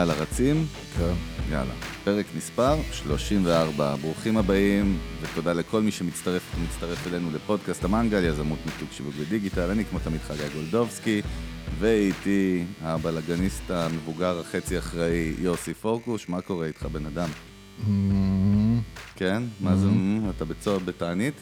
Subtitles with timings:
[0.00, 0.66] יאללה, רצים?
[0.98, 1.12] כן.
[1.50, 1.72] יאללה.
[2.04, 3.96] פרק מספר 34.
[3.96, 9.70] ברוכים הבאים, ותודה לכל מי שמצטרף ומצטרף אלינו לפודקאסט המנגל, יזמות מיתוג שיווק ודיגיטל.
[9.70, 11.22] אני כמו תמיד חגי גולדובסקי,
[11.78, 16.28] ואיתי הבלאגניסט המבוגר החצי אחראי יוסי פורקוש.
[16.28, 17.28] מה קורה איתך, בן אדם?
[19.16, 19.42] כן?
[19.60, 19.88] מה זה,
[20.36, 21.34] אתה בצוהר בתענית?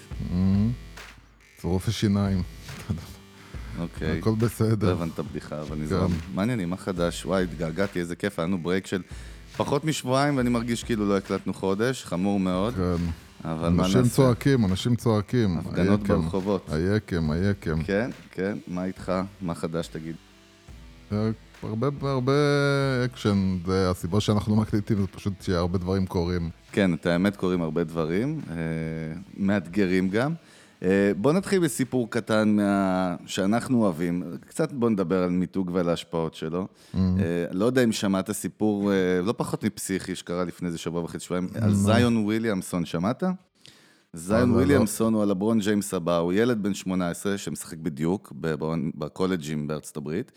[1.62, 2.42] זה רופא שיניים.
[3.80, 4.18] אוקיי.
[4.18, 4.86] הכל בסדר.
[4.86, 6.10] לא הבנת את הבדיחה, אבל נזרם.
[6.34, 7.26] מעניינים, מה חדש?
[7.26, 9.02] וואי, התגעגעתי, איזה כיף, היה לנו break של
[9.56, 12.74] פחות משבועיים, ואני מרגיש כאילו לא הקלטנו חודש, חמור מאוד.
[12.74, 13.04] כן.
[13.44, 14.14] אבל מה אנשים נעשה?
[14.14, 15.58] צועקים, אנשים צועקים.
[15.58, 16.68] הפגנות ברחובות.
[16.72, 17.82] היקם, היקם.
[17.82, 19.12] כן, כן, מה איתך?
[19.40, 20.16] מה חדש תגיד?
[21.12, 21.30] אה,
[21.62, 22.32] הרבה, הרבה
[23.04, 26.50] אקשן, זה הסיבה שאנחנו לא מקליטים, זה פשוט שהרבה דברים קורים.
[26.72, 28.56] כן, את האמת קורים הרבה דברים, אה,
[29.36, 30.34] מאתגרים גם.
[30.82, 33.16] אה, בוא נתחיל בסיפור קטן מה...
[33.26, 34.22] שאנחנו אוהבים.
[34.46, 36.66] קצת בוא נדבר על מיתוג ועל ההשפעות שלו.
[36.94, 37.00] אה,
[37.52, 41.48] לא יודע אם שמעת סיפור אה, לא פחות מפסיכי שקרה לפני איזה שבוע וחצי שבועיים,
[41.60, 43.22] על זיון וויליאמסון, שמעת?
[44.12, 44.50] זיון.
[44.50, 48.32] וויליאמסון הוא הלברון ג'יימס הבא, הוא ילד בן 18 שמשחק בדיוק
[48.94, 50.32] בקולג'ים בארצות הברית,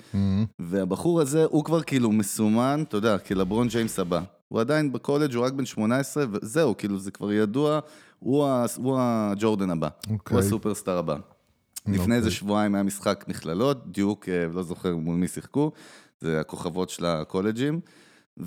[0.59, 4.21] והבחור הזה הוא כבר כאילו מסומן, אתה יודע, כלברון ג'יימס הבא.
[4.51, 7.79] הוא עדיין בקולג', הוא רק בן 18, וזהו, כאילו זה כבר ידוע,
[8.19, 10.35] הוא, ה- הוא הג'ורדן הבא, אוקיי.
[10.37, 11.15] הוא ה superstar הבא.
[11.87, 12.15] לפני אוקיי.
[12.15, 15.71] איזה שבועיים היה משחק מכללות, דיוק, אה, לא זוכר מול מי שיחקו,
[16.21, 17.79] זה הכוכבות של הקולג'ים,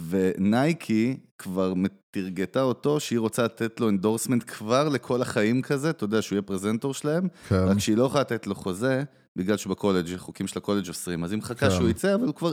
[0.09, 1.73] ונייקי כבר
[2.11, 6.43] טירגטה אותו שהיא רוצה לתת לו endorsement כבר לכל החיים כזה, אתה יודע שהוא יהיה
[6.43, 7.65] פרזנטור שלהם, כן.
[7.69, 9.03] רק שהיא לא יכולה לתת לו חוזה,
[9.37, 11.71] בגלל שהוא בקולג', החוקים של הקולג' אוסרים, אז היא מחכה כן.
[11.71, 12.53] שהוא יצא, אבל כבר,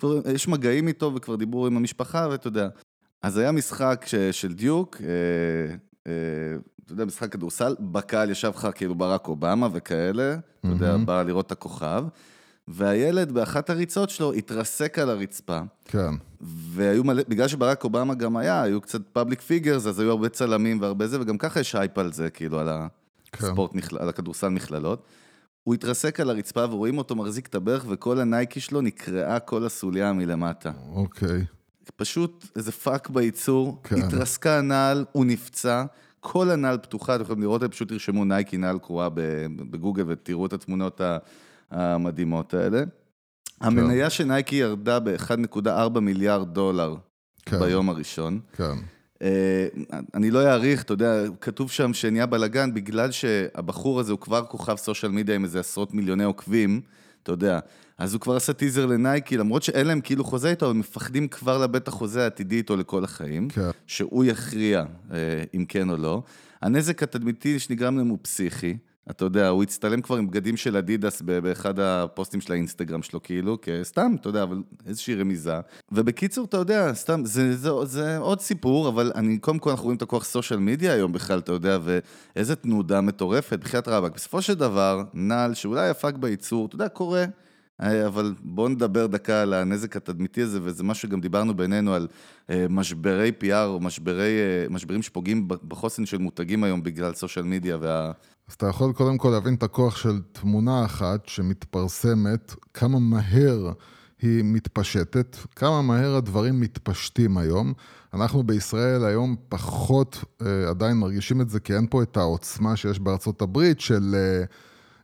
[0.00, 2.68] כבר, יש מגעים איתו וכבר דיבור עם המשפחה, ואתה יודע.
[3.22, 5.74] אז היה משחק ש, של דיוק, אה,
[6.06, 6.12] אה,
[6.84, 11.46] אתה יודע, משחק כדורסל, בקהל ישב לך כאילו ברק אובמה וכאלה, אתה יודע, בא לראות
[11.46, 12.04] את הכוכב,
[12.68, 15.60] והילד באחת הריצות שלו התרסק על הרצפה.
[15.84, 16.14] כן.
[16.40, 20.80] והיו מלא, בגלל שברק אובמה גם היה, היו קצת public figures, אז היו הרבה צלמים
[20.80, 22.68] והרבה זה, וגם ככה יש הייפ על זה, כאילו, על
[23.32, 23.98] הספורט, מכל...
[23.98, 25.02] על הכדורסל מכללות.
[25.68, 30.12] הוא התרסק על הרצפה ורואים אותו מחזיק את הברך, וכל הנייקי שלו נקרעה כל הסוליה
[30.12, 30.70] מלמטה.
[30.92, 31.44] אוקיי.
[31.96, 34.02] פשוט איזה fuck בייצור, כן.
[34.02, 35.84] התרסקה הנעל, הוא נפצע,
[36.20, 39.08] כל הנעל פתוחה, אתם יכולים לראות, פשוט תרשמו נייקי נעל קרועה
[39.70, 41.00] בגוגל ותראו את התמונות
[41.70, 42.82] המדהימות האלה.
[43.60, 46.96] המניה של נייקי ירדה ב-1.4 מיליארד דולר
[47.42, 47.58] כן.
[47.58, 48.40] ביום הראשון.
[48.52, 48.74] כן.
[49.22, 49.66] אה,
[50.14, 54.76] אני לא אעריך, אתה יודע, כתוב שם שנהיה בלאגן, בגלל שהבחור הזה הוא כבר כוכב
[54.76, 56.80] social media עם איזה עשרות מיליוני עוקבים,
[57.22, 57.58] אתה יודע,
[57.98, 61.58] אז הוא כבר עשה טיזר לנייקי, למרות שאין להם כאילו חוזה איתו, הם מפחדים כבר
[61.58, 63.70] לאבד את החוזה העתידי איתו לכל החיים, כן.
[63.86, 65.16] שהוא יכריע אה,
[65.54, 66.22] אם כן או לא.
[66.62, 68.76] הנזק התדמיתי שנגרם להם הוא פסיכי.
[69.10, 73.58] אתה יודע, הוא הצטלם כבר עם בגדים של אדידס באחד הפוסטים של האינסטגרם שלו, כאילו,
[73.62, 75.60] כסתם, אתה יודע, אבל איזושהי רמיזה.
[75.92, 79.96] ובקיצור, אתה יודע, סתם, זה, זה, זה עוד סיפור, אבל אני, קודם כל אנחנו רואים
[79.96, 84.14] את הכוח סושיאל מדיה היום בכלל, אתה יודע, ואיזה תנודה מטורפת, בחייאת רבאק.
[84.14, 87.24] בסופו של דבר, נעל שאולי הפק בייצור, אתה יודע, קורה.
[87.82, 92.08] אה, אבל בואו נדבר דקה על הנזק התדמיתי הזה, וזה משהו שגם דיברנו בינינו על
[92.50, 97.76] אה, משברי PR, או משברי, אה, משברים שפוגעים בחוסן של מותגים היום בגלל סושיאל מדיה
[97.80, 98.12] וה...
[98.48, 103.72] אז אתה יכול קודם כל להבין את הכוח של תמונה אחת שמתפרסמת, כמה מהר
[104.22, 107.72] היא מתפשטת, כמה מהר הדברים מתפשטים היום.
[108.14, 113.00] אנחנו בישראל היום פחות אה, עדיין מרגישים את זה, כי אין פה את העוצמה שיש
[113.00, 114.44] בארצות הברית של אה,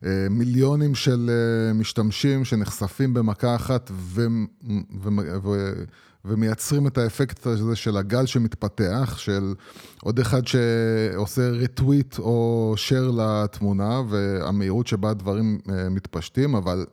[0.05, 4.27] אה, מיליונים של אה, משתמשים שנחשפים במכה אחת ו,
[5.03, 5.09] ו,
[5.43, 5.73] ו,
[6.25, 9.55] ומייצרים את האפקט הזה של הגל שמתפתח, של
[10.03, 16.87] עוד אחד שעושה רטוויט או שייר לתמונה, והמהירות שבה הדברים אה, מתפשטים, אבל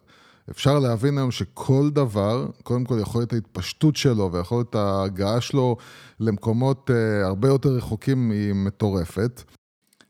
[0.50, 5.78] אפשר להבין היום שכל דבר, קודם כל יכול להיות ההתפשטות שלו ויכול להיות ההגעה שלו
[6.20, 9.44] למקומות אה, הרבה יותר רחוקים היא מטורפת.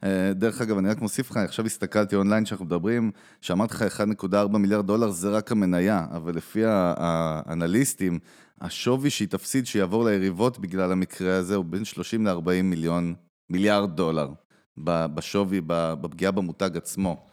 [0.03, 4.57] אה, דרך אגב, אני רק מוסיף לך, עכשיו הסתכלתי אונליין שאנחנו מדברים, שאמרתי לך 1.4
[4.57, 8.19] מיליארד דולר זה רק המניה, אבל לפי האנליסטים,
[8.61, 13.13] השווי שהיא תפסיד שיעבור ליריבות בגלל המקרה הזה הוא בין 30 ל-40 מיליון,
[13.49, 14.29] מיליארד דולר
[14.77, 17.25] בשווי, בפגיעה במותג עצמו.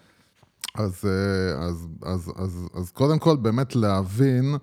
[0.75, 4.54] אז, אה, אז, אז, אז, אז קודם כל באמת להבין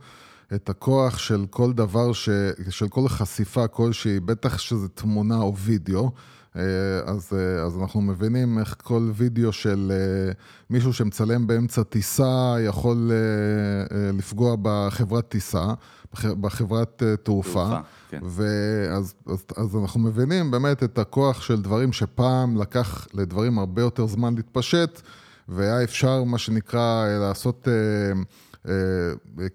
[0.56, 2.30] את הכוח של כל דבר, ש,
[2.70, 6.12] של כל חשיפה כלשהי, בטח שזה תמונה או וידאו.
[6.56, 6.62] אה,
[7.06, 10.32] אז, אה, אז אנחנו מבינים איך כל וידאו של אה,
[10.70, 13.12] מישהו שמצלם באמצע טיסה יכול
[14.18, 15.74] לפגוע בחברת טיסה,
[16.14, 17.52] בח- בחברת תעופה.
[17.54, 17.80] תעופה,
[18.10, 18.20] כן.
[18.24, 24.08] ואז אז, אז אנחנו מבינים באמת את הכוח של דברים שפעם לקח לדברים הרבה יותר
[24.08, 25.02] זמן להתפשט,
[25.50, 27.68] והיה אפשר, מה שנקרא, לעשות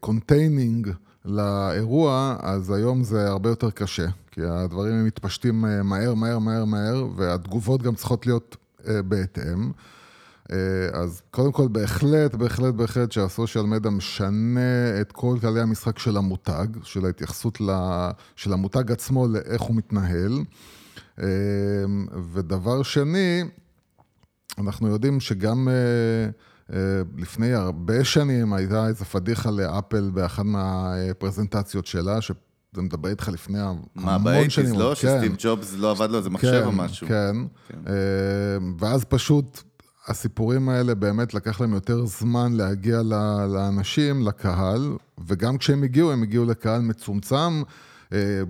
[0.01, 0.91] containing
[1.25, 7.83] לאירוע, אז היום זה הרבה יותר קשה, כי הדברים מתפשטים מהר, מהר, מהר, מהר, והתגובות
[7.83, 8.57] גם צריכות להיות
[8.87, 9.71] בהתאם.
[10.93, 16.67] אז קודם כל, בהחלט, בהחלט, בהחלט שהסושיאל מדיה משנה את כל כללי המשחק של המותג,
[16.83, 17.59] של ההתייחסות
[18.37, 20.39] של המותג עצמו לאיך הוא מתנהל.
[22.33, 23.45] ודבר שני,
[24.59, 25.69] אנחנו יודעים שגם
[27.17, 32.33] לפני הרבה שנים הייתה איזו פדיחה לאפל באחת מהפרזנטציות שלה, ש...
[32.73, 34.07] זה מדבר איתך לפני המון שנים.
[34.07, 34.95] מה, באייטיז לא?
[35.01, 35.09] כן.
[35.09, 37.07] שסטיב ג'ובס לא עבד לו איזה מחשב כן, או משהו.
[37.07, 37.37] כן,
[37.69, 37.93] כן.
[38.79, 39.63] ואז פשוט
[40.09, 43.03] הסיפורים האלה באמת לקח להם יותר זמן להגיע
[43.49, 44.97] לאנשים, לקהל,
[45.27, 47.63] וגם כשהם הגיעו, הם הגיעו לקהל מצומצם.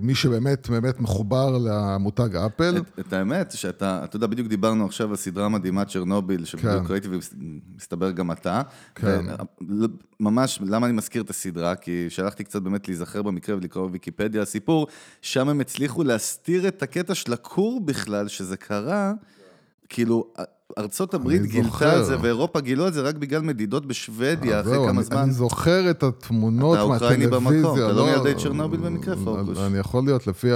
[0.01, 2.77] מי שבאמת באמת מחובר למותג אפל.
[2.77, 6.93] את, את האמת, שאתה, אתה יודע, בדיוק דיברנו עכשיו על סדרה מדהימה צ'רנוביל, שבדיוק כן.
[6.93, 8.61] ראיתי ומסתבר גם אתה.
[8.95, 9.25] כן.
[10.19, 11.75] ממש, למה אני מזכיר את הסדרה?
[11.75, 14.87] כי שלחתי קצת באמת להיזכר במקרה ולקרוא בוויקיפדיה הסיפור,
[15.21, 19.13] שם הם הצליחו להסתיר את הקטע של הכור בכלל, שזה קרה,
[19.91, 20.25] כאילו...
[20.77, 25.03] ארצות הברית גילתה את זה, ואירופה גילו את זה רק בגלל מדידות בשוודיה, אחרי כמה
[25.03, 25.17] זמן.
[25.17, 26.97] אני זוכר את התמונות מהטלוויזיה.
[26.97, 29.57] אתה אוקראיני במקום, אתה לא מילדי צ'רנוביל במקרה, פורקוש.
[29.57, 30.47] אני יכול להיות, לפי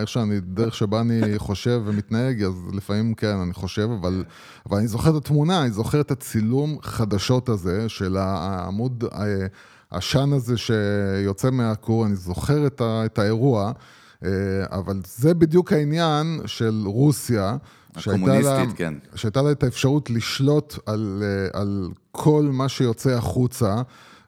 [0.00, 4.24] איך שאני, דרך שבה אני חושב ומתנהג, אז לפעמים כן, אני חושב, אבל
[4.72, 9.04] אני זוכר את התמונה, אני זוכר את הצילום חדשות הזה, של העמוד
[9.90, 13.72] העשן הזה שיוצא מהכור, אני זוכר את האירוע,
[14.70, 17.56] אבל זה בדיוק העניין של רוסיה.
[17.96, 18.94] הקומוניסטית, כן.
[19.14, 23.74] שהייתה לה את האפשרות לשלוט על, אה, על כל מה שיוצא החוצה.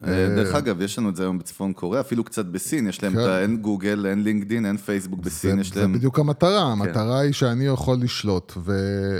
[0.07, 3.13] אה, דרך אגב, יש לנו את זה היום בצפון קוריאה, אפילו קצת בסין, יש להם
[3.13, 3.19] כן.
[3.19, 3.41] את ה...
[3.41, 5.91] אין גוגל, אין לינקדין, אין פייסבוק בסין, זה, יש להם...
[5.91, 6.81] זה בדיוק המטרה, כן.
[6.81, 8.53] המטרה היא שאני יכול לשלוט.
[8.57, 8.71] ו,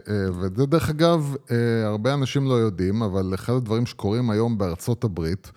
[0.08, 1.36] אה, וזה דרך אגב,
[1.86, 5.52] הרבה אנשים לא יודעים, אבל אחד הדברים שקורים היום בארצות הברית,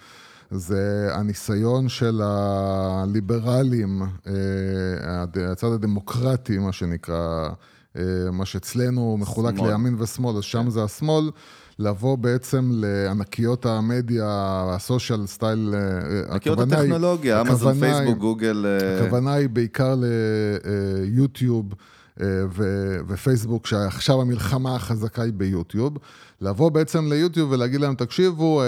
[0.50, 4.02] זה הניסיון של הליברלים,
[5.52, 7.52] הצד הדמוקרטי, מה שנקרא, אה,
[8.32, 9.70] מה שאצלנו מחולק שמאל.
[9.70, 10.70] לימין ושמאל, אז שם כן.
[10.70, 11.30] זה השמאל,
[11.78, 18.66] לבוא בעצם לענקיות המדיה, הסושיאל סטייל, אה, ענקיות הטכנולוגיה, אמזון, פייסבוק, גוגל.
[18.66, 19.94] אה, הכוונה היא בעיקר
[21.04, 21.74] ליוטיוב.
[22.56, 25.98] ו- ופייסבוק, שעכשיו המלחמה החזקה היא ביוטיוב,
[26.40, 28.62] לבוא בעצם ליוטיוב ולהגיד להם, תקשיבו,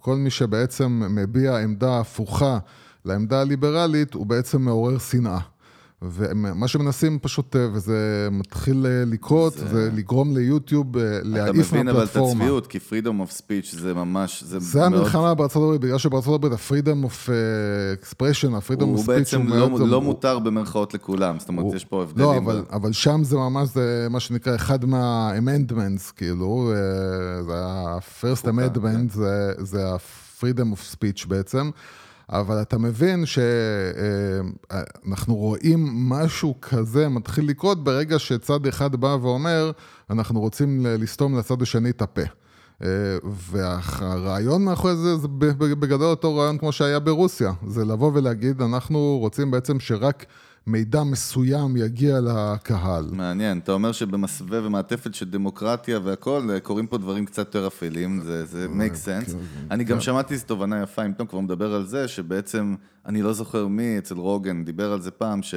[0.00, 2.58] כל מי שבעצם מביע עמדה הפוכה
[3.04, 5.38] לעמדה הליברלית, הוא בעצם מעורר שנאה.
[6.02, 11.60] ומה שמנסים פשוט, אה, וזה מתחיל אה, לקרות, זה, זה לגרום ליוטיוב אה, להעיף מהפלטפורמה.
[11.60, 14.92] אתה מבין אבל את הצביעות, כי freedom of speech זה ממש, זה, זה מאוד...
[14.92, 17.28] המלחמה בארצות הברית, בגלל שבארצות הברית ה-freedom of
[18.02, 21.84] expression, ה-freedom of speech הוא בעצם לא, לא מותר במרכאות לכולם, זאת אומרת, הוא, יש
[21.84, 22.28] פה הבדלים.
[22.28, 22.74] לא, אבל, ב...
[22.74, 26.72] אבל שם זה ממש, זה מה שנקרא אחד מה-amendments, כאילו,
[27.46, 29.08] זה ה-first amendment, כן.
[29.08, 31.70] זה, זה ה-freedom of speech בעצם.
[32.30, 33.24] אבל אתה מבין
[35.04, 39.70] שאנחנו רואים משהו כזה מתחיל לקרות ברגע שצד אחד בא ואומר,
[40.10, 42.22] אנחנו רוצים לסתום לצד השני את הפה.
[43.24, 45.28] והרעיון מאחורי זה, זה
[45.58, 50.24] בגדול אותו רעיון כמו שהיה ברוסיה, זה לבוא ולהגיד, אנחנו רוצים בעצם שרק...
[50.66, 53.08] מידע מסוים יגיע לקהל.
[53.12, 58.44] מעניין, אתה אומר שבמסווה ומעטפת של דמוקרטיה והכול, קורים פה דברים קצת יותר אפלים, זה,
[58.44, 59.32] זה make sense.
[59.32, 59.38] כן,
[59.70, 60.00] אני גם כן.
[60.00, 62.74] שמעתי איזו תובנה יפה, אם תום כבר מדבר על זה, שבעצם,
[63.06, 65.54] אני לא זוכר מי אצל רוגן דיבר על זה פעם, ש...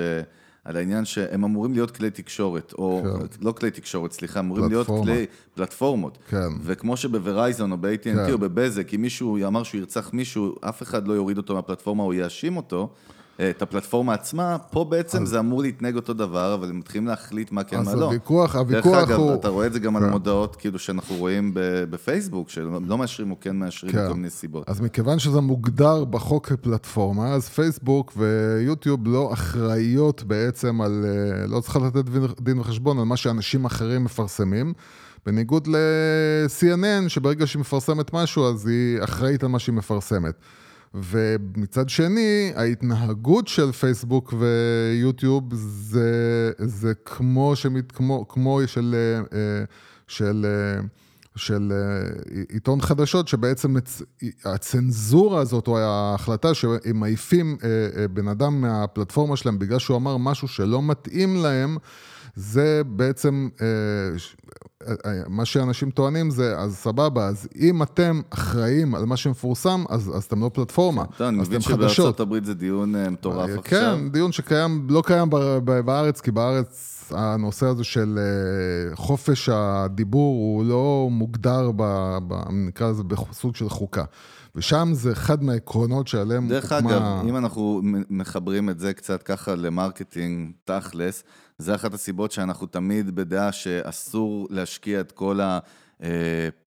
[0.63, 3.25] על העניין שהם אמורים להיות כלי תקשורת, או כן.
[3.41, 5.05] לא כלי תקשורת, סליחה, אמורים פלטפורמה.
[5.05, 6.17] להיות כלי פלטפורמות.
[6.29, 6.47] כן.
[6.63, 8.31] וכמו שבוורייזון או ב-AT&T כן.
[8.31, 12.13] או בבזק, אם מישהו אמר שהוא ירצח מישהו, אף אחד לא יוריד אותו מהפלטפורמה או
[12.13, 12.93] יאשים אותו.
[13.49, 15.29] את הפלטפורמה עצמה, פה בעצם אז...
[15.29, 17.89] זה אמור להתנהג אותו דבר, אבל הם מתחילים להחליט מה כן, מה לא.
[17.91, 18.95] אז הוויכוח, הוויכוח הוא...
[18.95, 20.09] דרך אגב, אתה רואה את זה גם על כן.
[20.09, 21.51] המודעות, כאילו, שאנחנו רואים
[21.89, 24.05] בפייסבוק, שלא מאשרים או כן מאשרים כן.
[24.05, 24.69] מכל מיני סיבות.
[24.69, 31.05] אז מכיוון שזה מוגדר בחוק כפלטפורמה, אז פייסבוק ויוטיוב לא אחראיות בעצם על...
[31.07, 32.05] אה, לא צריכה לתת
[32.41, 34.73] דין וחשבון על מה שאנשים אחרים מפרסמים.
[35.25, 40.33] בניגוד ל-CNN, שברגע שהיא מפרסמת משהו, אז היא אחראית על מה שהיא מפרסמת.
[40.93, 48.95] ומצד שני, ההתנהגות של פייסבוק ויוטיוב זה, זה כמו, שמת, כמו, כמו של,
[49.33, 49.63] אה,
[50.07, 50.81] של, אה,
[51.35, 52.09] של אה,
[52.49, 53.75] עיתון חדשות, שבעצם
[54.45, 57.57] הצנזורה הזאת, או ההחלטה שהם מעיפים
[58.13, 61.77] בן אדם מהפלטפורמה שלהם בגלל שהוא אמר משהו שלא מתאים להם,
[62.35, 63.49] זה בעצם
[65.27, 70.23] מה שאנשים טוענים זה, אז סבבה, אז אם אתם אחראים על מה שמפורסם, אז, אז
[70.23, 71.05] אתם לא פלטפורמה.
[71.17, 73.97] טוב, אני מבין שבארצות הברית זה דיון מטורף כן, עכשיו.
[73.97, 75.29] כן, דיון שקיים, לא קיים
[75.85, 78.19] בארץ, כי בארץ הנושא הזה של
[78.93, 81.83] חופש הדיבור הוא לא מוגדר, ב,
[82.27, 84.03] ב, נקרא לזה, בסוג של חוקה.
[84.55, 86.89] ושם זה אחד מהעקרונות שעליהם דרך הוקמה...
[86.89, 91.23] דרך אגב, אם אנחנו מחברים את זה קצת ככה ל marketing תכלס,
[91.59, 95.39] זה אחת הסיבות שאנחנו תמיד בדעה שאסור להשקיע את כל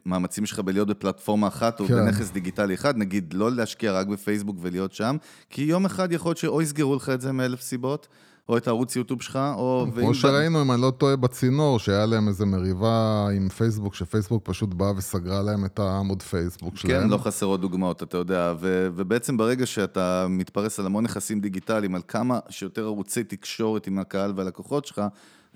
[0.07, 1.95] המאמצים שלך בלהיות בפלטפורמה אחת או כן.
[1.95, 5.17] בנכס דיגיטלי אחד, נגיד לא להשקיע רק בפייסבוק ולהיות שם,
[5.51, 8.09] כי יום אחד יכול להיות שאו יסגרו לך את זה מאלף סיבות,
[8.49, 9.87] או את הערוץ יוטיוב שלך, או...
[9.95, 14.75] כמו שראינו, אם אני לא טועה, בצינור, שהיה להם איזה מריבה עם פייסבוק, שפייסבוק פשוט
[14.75, 17.03] באה וסגרה להם את העמוד פייסבוק שלהם.
[17.03, 21.95] כן, לא חסרות דוגמאות, אתה יודע, ו- ובעצם ברגע שאתה מתפרס על המון נכסים דיגיטליים,
[21.95, 25.03] על כמה שיותר ערוצי תקשורת עם הקהל והלקוחות שלך,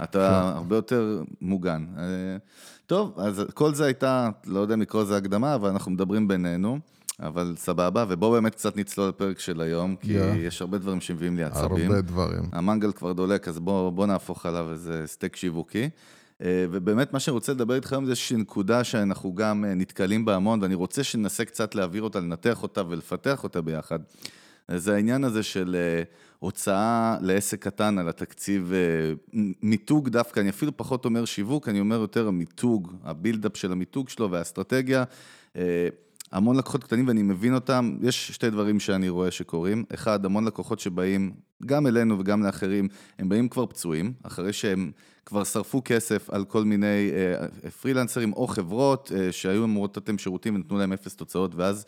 [0.03, 0.57] אתה כן.
[0.57, 1.87] הרבה יותר מוגן.
[1.99, 2.03] אה,
[2.87, 6.79] טוב, אז כל זה הייתה, לא יודע אם לקרוא לזה הקדמה, אבל אנחנו מדברים בינינו.
[7.21, 10.37] אבל סבבה, ובואו באמת קצת נצלול לפרק של היום, כי yeah.
[10.37, 11.91] יש הרבה דברים שמביאים לי עצבים.
[11.91, 12.43] הרבה דברים.
[12.53, 15.89] המנגל כבר דולק, אז בואו בוא נהפוך עליו איזה סטייק שיווקי.
[16.43, 20.25] אה, ובאמת מה שאני רוצה לדבר איתך היום זה איזושהי נקודה שאנחנו גם אה, נתקלים
[20.25, 23.99] בה המון, ואני רוצה שננסה קצת להעביר אותה, לנתח אותה ולפתח אותה ביחד.
[24.69, 26.03] זה העניין הזה של אה,
[26.39, 28.73] הוצאה לעסק קטן על התקציב,
[29.63, 34.09] מיתוג דווקא, אני אפילו פחות אומר שיווק, אני אומר יותר המיתוג, ה build-up של המיתוג
[34.09, 35.05] שלו והאסטרטגיה.
[36.33, 39.85] המון לקוחות קטנים ואני מבין אותם, יש שתי דברים שאני רואה שקורים.
[39.95, 41.33] אחד, המון לקוחות שבאים,
[41.67, 44.91] גם אלינו וגם לאחרים, הם באים כבר פצועים, אחרי שהם
[45.27, 50.55] כבר שרפו כסף על כל מיני אה, פרילנסרים או חברות אה, שהיו אמורות לתת שירותים
[50.55, 51.85] ונתנו להם אפס תוצאות, ואז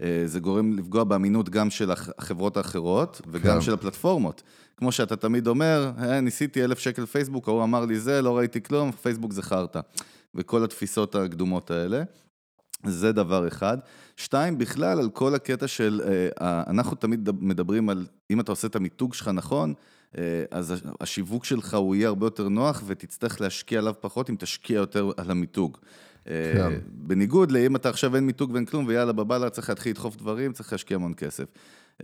[0.00, 3.60] אה, זה גורם לפגוע באמינות גם של החברות האחרות וגם כן.
[3.60, 4.42] של הפלטפורמות.
[4.76, 8.62] כמו שאתה תמיד אומר, אה, ניסיתי אלף שקל פייסבוק, ההוא אמר לי זה, לא ראיתי
[8.62, 9.80] כלום, פייסבוק זה חרטא.
[10.34, 12.02] וכל התפיסות הקדומות האלה.
[12.86, 13.78] זה דבר אחד.
[14.16, 16.00] שתיים, בכלל על כל הקטע של,
[16.40, 19.74] אה, אנחנו תמיד מדברים על, אם אתה עושה את המיתוג שלך נכון,
[20.18, 24.76] אה, אז השיווק שלך הוא יהיה הרבה יותר נוח ותצטרך להשקיע עליו פחות אם תשקיע
[24.76, 25.78] יותר על המיתוג.
[26.28, 26.78] אה, כן.
[26.86, 30.72] בניגוד לאם אתה עכשיו אין מיתוג ואין כלום ויאללה בבאללה צריך להתחיל לדחוף דברים, צריך
[30.72, 31.44] להשקיע המון כסף.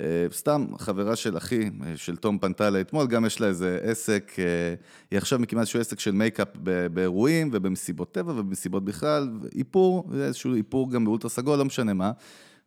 [0.01, 3.79] אה, סתם, חברה של אחי, אה, של תום פנתה לה אתמול, גם יש לה איזה
[3.83, 4.75] עסק, אה,
[5.11, 6.49] היא עכשיו מקימה איזשהו עסק של מייקאפ
[6.93, 12.13] באירועים ובמסיבות טבע ובמסיבות בכלל, איפור, איזשהו איפור גם באולטרה סגול, לא משנה מה.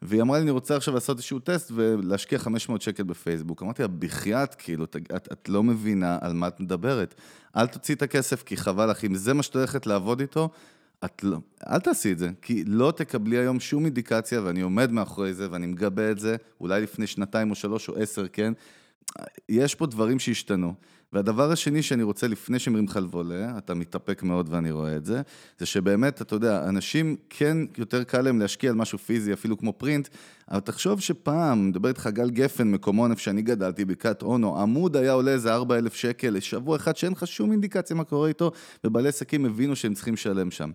[0.02, 3.64] והיא אמרה לי, אני רוצה עכשיו לעשות איזשהו טסט ולהשקיע 500 שקל בפייסבוק.
[3.64, 7.16] אמרתי לה, בחייאת, כאילו, את, את, את לא מבינה על מה את מדברת.
[7.58, 10.50] אל תוציא את הכסף, כי חבל לך, אם זה מה שאת הולכת לעבוד איתו,
[11.06, 11.38] את לא,
[11.70, 15.68] אל תעשי את זה, כי לא תקבלי היום שום אינדיקציה, ואני עומד מאחורי זה, ואני
[15.68, 18.54] מגבה את זה, אולי לפני שנתיים או שלוש או עשר, כן?
[19.50, 20.74] יש פה דברים שהשתנו.
[21.14, 25.22] והדבר השני שאני רוצה, לפני שמרים לך לבולה, אתה מתאפק מאוד ואני רואה את זה,
[25.60, 29.74] זה שבאמת, אתה יודע, אנשים כן יותר קל להם להשקיע על משהו פיזי, אפילו כמו
[29.74, 30.10] פרינט,
[30.52, 35.12] אבל תחשוב שפעם, מדבר איתך גל גפן, מקומון איפה שאני גדלתי, בקעת אונו, עמוד היה
[35.12, 38.52] עולה איזה 4,000 שקל לשבוע אחד שאין לך שום אינדיקציה מה קורה איתו,
[38.84, 40.72] ובעלי עסקים הבינו שהם צריכים לשלם שם.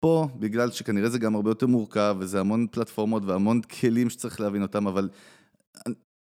[0.00, 4.62] פה, בגלל שכנראה זה גם הרבה יותר מורכב, וזה המון פלטפורמות והמון כלים שצריך להבין
[4.62, 5.08] אותם, אבל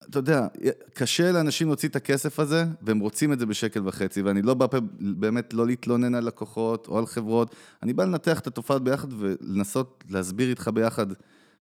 [0.09, 0.47] אתה יודע,
[0.95, 4.66] קשה לאנשים להוציא את הכסף הזה, והם רוצים את זה בשקל וחצי, ואני לא בא
[5.00, 10.04] באמת לא להתלונן על לקוחות או על חברות, אני בא לנתח את התופעות ביחד ולנסות
[10.11, 11.07] להסביר איתך ביחד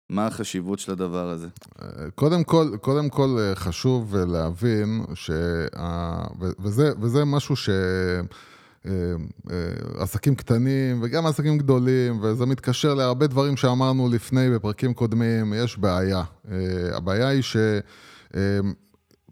[0.10, 1.48] מה החשיבות של הדבר הזה.
[2.16, 5.34] קודם כל, קודם כל אה, חשוב להבין, שה...
[6.60, 7.70] וזה, וזה משהו ש...
[7.70, 8.92] אה,
[9.52, 9.56] אה,
[9.98, 16.24] עסקים קטנים וגם עסקים גדולים, וזה מתקשר להרבה דברים שאמרנו לפני בפרקים קודמים, יש בעיה.
[16.94, 17.58] הבעיה היא ש...
[18.36, 18.40] אמ,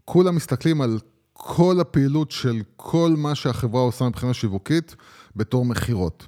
[0.05, 0.99] כולם מסתכלים על
[1.33, 4.95] כל הפעילות של כל מה שהחברה עושה מבחינה שיווקית
[5.35, 6.27] בתור מכירות.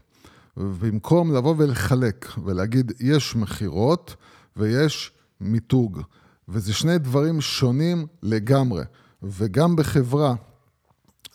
[0.57, 4.15] במקום לבוא ולחלק ולהגיד, יש מכירות
[4.57, 5.11] ויש
[5.41, 6.01] מיתוג,
[6.49, 8.83] וזה שני דברים שונים לגמרי.
[9.23, 10.35] וגם בחברה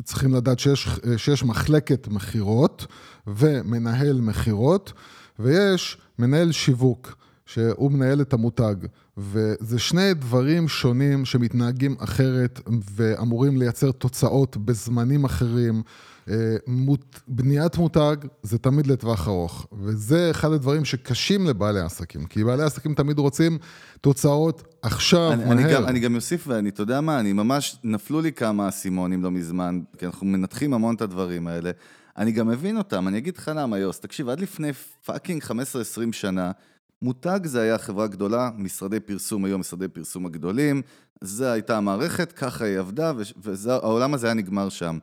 [0.02, 2.86] צריכים לדעת שיש, שיש מחלקת מכירות
[3.26, 4.92] ומנהל מכירות,
[5.38, 8.74] ויש מנהל שיווק, שהוא מנהל את המותג.
[9.16, 12.60] וזה שני דברים שונים שמתנהגים אחרת
[12.94, 15.82] ואמורים לייצר תוצאות בזמנים אחרים.
[16.30, 16.56] אה,
[17.28, 22.94] בניית מותג זה תמיד לטווח ארוך, וזה אחד הדברים שקשים לבעלי עסקים, כי בעלי עסקים
[22.94, 23.58] תמיד רוצים
[24.00, 25.52] תוצאות עכשיו, אני, מהר.
[25.52, 29.22] אני גם, אני גם אוסיף, ואני, אתה יודע מה, אני ממש, נפלו לי כמה אסימונים
[29.22, 31.70] לא מזמן, כי אנחנו מנתחים המון את הדברים האלה.
[32.16, 34.72] אני גם מבין אותם, אני אגיד לך למה, יוס, תקשיב, עד לפני
[35.04, 35.50] fucking 15-20
[36.12, 36.50] שנה,
[37.02, 40.82] מותג זה היה חברה גדולה, משרדי פרסום היו משרדי פרסום הגדולים,
[41.20, 44.98] זו הייתה המערכת, ככה היא עבדה, והעולם הזה היה נגמר שם.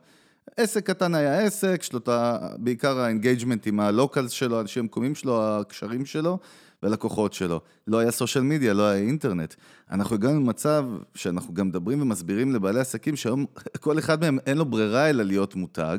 [0.56, 2.38] עסק קטן היה עסק, יש לו את ה...
[2.58, 6.38] בעיקר ה engagement עם ה locals שלו, האנשים המקומיים שלו, הקשרים שלו
[6.82, 7.60] ולקוחות שלו.
[7.86, 9.54] לא היה social media, לא היה אינטרנט.
[9.90, 10.84] אנחנו הגענו למצב
[11.14, 13.46] שאנחנו גם מדברים ומסבירים לבעלי עסקים שהיום
[13.80, 15.98] כל אחד מהם אין לו ברירה אלא להיות מותג,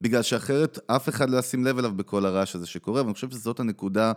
[0.00, 3.60] בגלל שאחרת אף אחד לא ישים לב אליו בכל הרעש הזה שקורה, ואני חושב שזאת
[3.60, 4.12] הנקודה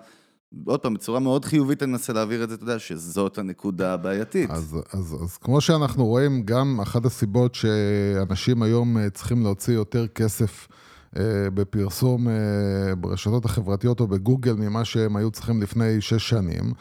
[0.65, 4.49] עוד פעם, בצורה מאוד חיובית אני מנסה להעביר את זה, אתה יודע, שזאת הנקודה הבעייתית.
[4.49, 10.07] אז, אז, אז כמו שאנחנו רואים, גם אחת הסיבות שאנשים היום אה, צריכים להוציא יותר
[10.07, 10.67] כסף
[11.17, 11.23] אה,
[11.53, 16.73] בפרסום אה, ברשתות החברתיות או בגוגל ממה שהם היו צריכים לפני שש שנים,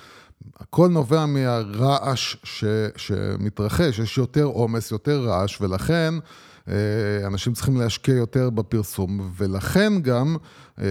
[0.56, 2.64] הכל נובע מהרעש ש,
[2.96, 6.14] שמתרחש, יש יותר עומס, יותר רעש, ולכן...
[6.68, 10.36] אה, אנשים צריכים להשקיע יותר בפרסום, ולכן גם,
[10.78, 10.84] אה,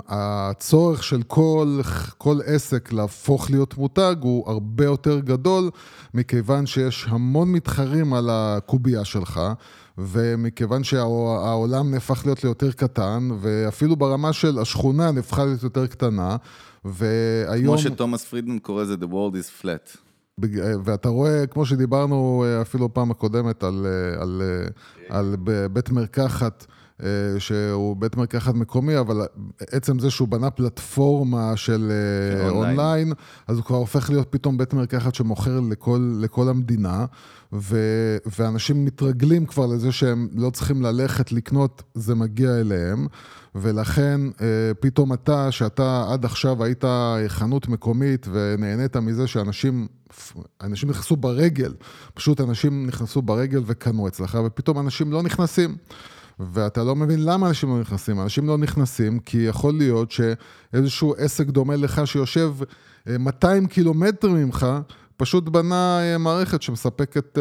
[0.08, 1.80] הצורך של כל,
[2.18, 5.70] כל עסק להפוך להיות מותג הוא הרבה יותר גדול,
[6.14, 9.40] מכיוון שיש המון מתחרים על הקובייה שלך.
[9.98, 16.36] ומכיוון שהעולם נהפך להיות ליותר קטן, ואפילו ברמה של השכונה נהפכה להיות יותר קטנה,
[16.84, 17.76] והיום...
[17.76, 20.03] כמו שתומאס פרידמן קורא לזה, The world is flat.
[20.84, 25.36] ואתה רואה, כמו שדיברנו אה, אפילו פעם הקודמת על, אה, על, אה, על
[25.72, 26.66] בית מרקחת,
[27.38, 29.20] שהוא בית מרקחת מקומי, אבל
[29.60, 31.92] עצם זה שהוא בנה פלטפורמה של
[32.48, 33.12] אונליין,
[33.48, 37.04] אז הוא כבר הופך להיות פתאום בית מרקחת שמוכר לכל, לכל המדינה,
[37.52, 37.78] ו,
[38.38, 43.06] ואנשים מתרגלים כבר לזה שהם לא צריכים ללכת לקנות, זה מגיע אליהם.
[43.54, 44.20] ולכן
[44.80, 46.84] פתאום אתה, שאתה עד עכשיו היית
[47.28, 49.86] חנות מקומית ונהנית מזה שאנשים
[50.62, 51.74] אנשים נכנסו ברגל,
[52.14, 55.76] פשוט אנשים נכנסו ברגל וקנו אצלך, ופתאום אנשים לא נכנסים.
[56.38, 58.20] ואתה לא מבין למה אנשים לא נכנסים.
[58.20, 62.54] אנשים לא נכנסים כי יכול להיות שאיזשהו עסק דומה לך שיושב
[63.06, 64.66] 200 אה, קילומטר ממך,
[65.16, 67.38] פשוט בנה אה, מערכת שמספקת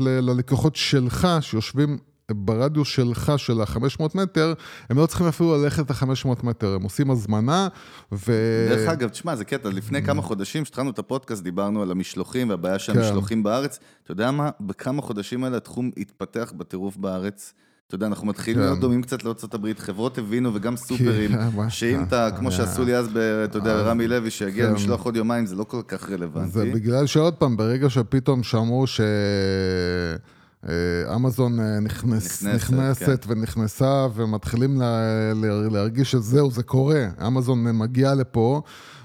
[0.00, 1.98] אה, ללקוחות שלך, שיושבים
[2.32, 4.54] ברדיוס שלך, של ה-500 מטר,
[4.90, 7.68] הם לא צריכים אפילו ללכת ל-500 מטר, הם עושים הזמנה,
[8.12, 8.32] ו...
[8.68, 12.78] דרך אגב, תשמע, זה קטע, לפני כמה חודשים, כשהתחלנו את הפודקאסט, דיברנו על המשלוחים והבעיה
[12.78, 12.98] של כן.
[12.98, 13.78] המשלוחים בארץ.
[14.02, 14.50] אתה יודע מה?
[14.60, 17.52] בכמה חודשים האלה התחום התפתח בטירוף בארץ.
[17.86, 18.80] אתה יודע, אנחנו מתחילים להיות כן.
[18.80, 21.30] דומים קצת הברית, חברות הבינו וגם סופרים,
[21.68, 23.10] שאם אתה, כמו שעשו לי אז,
[23.44, 25.04] אתה יודע, רמי לוי, שיגיע למשלוח כן.
[25.04, 26.50] עוד יומיים, זה לא כל כך רלוונטי.
[26.50, 29.00] זה בגלל שעוד פעם, ברגע שפתאום שמעו ש...
[30.68, 33.32] אה, אמזון אה, נכנס, נכנסת, נכנסת כן.
[33.32, 35.00] ונכנסה, ומתחילים לה,
[35.70, 37.06] להרגיש שזהו, זה קורה.
[37.26, 38.62] אמזון מגיע לפה,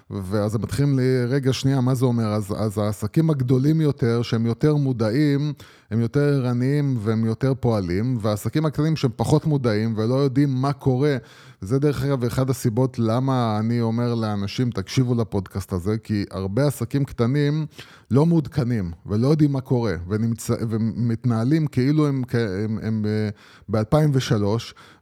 [0.09, 2.33] ואז הם מתחילים לי, רגע, שנייה, מה זה אומר?
[2.33, 5.53] אז, אז העסקים הגדולים יותר, שהם יותר מודעים,
[5.91, 11.17] הם יותר ערניים והם יותר פועלים, והעסקים הקטנים שהם פחות מודעים ולא יודעים מה קורה
[11.63, 17.05] זה דרך אגב אחד הסיבות למה אני אומר לאנשים, תקשיבו לפודקאסט הזה, כי הרבה עסקים
[17.05, 17.65] קטנים
[18.11, 23.05] לא מעודכנים ולא יודעים מה קורה, ונמצא, ומתנהלים כאילו הם, הם, הם, הם
[23.69, 24.33] ב-2003,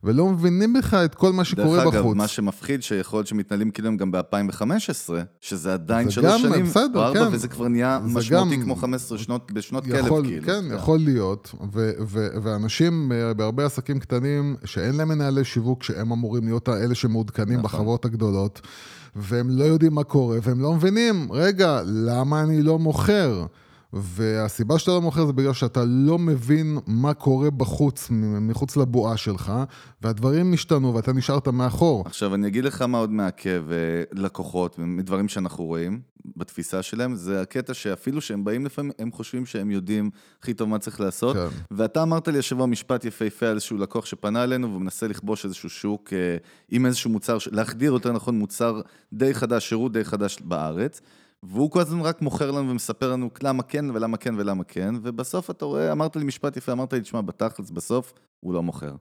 [0.03, 1.93] ולא מבינים בכלל את כל מה שקורה בחוץ.
[1.93, 5.09] דרך אגב, מה שמפחיד, שיכול להיות שמתנהלים כאילו הם גם ב-2015,
[5.41, 7.33] שזה עדיין שלוש שנים, בסדר, או ארבע, כן.
[7.35, 10.45] וזה כבר נהיה משמעותי גם, כמו 15 שנות, בשנות יכול, כלב, כאילו.
[10.45, 11.55] כן, כן, יכול להיות,
[12.41, 17.63] ואנשים אה, בהרבה עסקים קטנים, שאין להם מנהלי שיווק, שהם אמורים להיות אלה שמעודכנים נכון.
[17.63, 18.61] בחברות הגדולות,
[19.15, 23.45] והם לא יודעים מה קורה, והם לא מבינים, רגע, למה אני לא מוכר?
[23.93, 28.07] והסיבה שאתה לא מוכר זה בגלל שאתה לא מבין מה קורה בחוץ,
[28.41, 29.53] מחוץ לבועה שלך,
[30.01, 32.03] והדברים השתנו ואתה נשארת מאחור.
[32.05, 36.01] עכשיו, אני אגיד לך מה עוד מעכב אה, לקוחות, מדברים שאנחנו רואים
[36.37, 40.09] בתפיסה שלהם, זה הקטע שאפילו שהם באים לפעמים, הם חושבים שהם יודעים
[40.41, 41.35] הכי טוב מה צריך לעשות.
[41.35, 41.47] כן.
[41.71, 46.13] ואתה אמרת לי השבוע משפט יפהפה על איזשהו לקוח שפנה אלינו ומנסה לכבוש איזשהו שוק
[46.13, 46.37] אה,
[46.69, 48.81] עם איזשהו מוצר, להחדיר יותר נכון מוצר
[49.13, 51.01] די חדש, שירות די חדש בארץ.
[51.43, 55.49] והוא כל הזמן רק מוכר לנו ומספר לנו למה כן ולמה כן ולמה כן, ובסוף
[55.49, 58.95] אתה רואה, אמרת לי משפט יפה, אמרת לי, תשמע, בתכלס, בסוף הוא לא מוכר.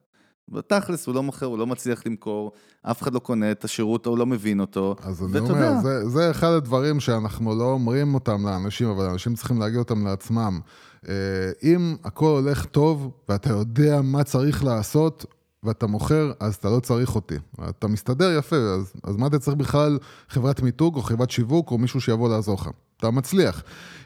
[0.49, 4.19] בתכלס הוא לא מוכר, הוא לא מצליח למכור, אף אחד לא קונה את השירות, הוא
[4.19, 4.97] לא מבין אותו.
[5.03, 9.61] אז אני אומר, זה, זה אחד הדברים שאנחנו לא אומרים אותם לאנשים, אבל אנשים צריכים
[9.61, 10.61] להגיד אותם לעצמם.
[11.09, 11.15] אה,
[11.63, 15.25] אם הכל הולך טוב ואתה יודע מה צריך לעשות,
[15.63, 17.35] ואתה מוכר, אז אתה לא צריך אותי.
[17.69, 21.79] אתה מסתדר יפה, אז, אז מה אתה צריך בכלל חברת מיתוג או חברת שיווק או
[21.79, 22.69] מישהו שיבוא לעזור לך?
[22.97, 23.63] אתה מצליח.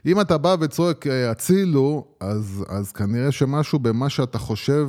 [0.06, 4.88] אם אתה בא וצועק אה, הצילו, אז, אז כנראה שמשהו במה שאתה חושב,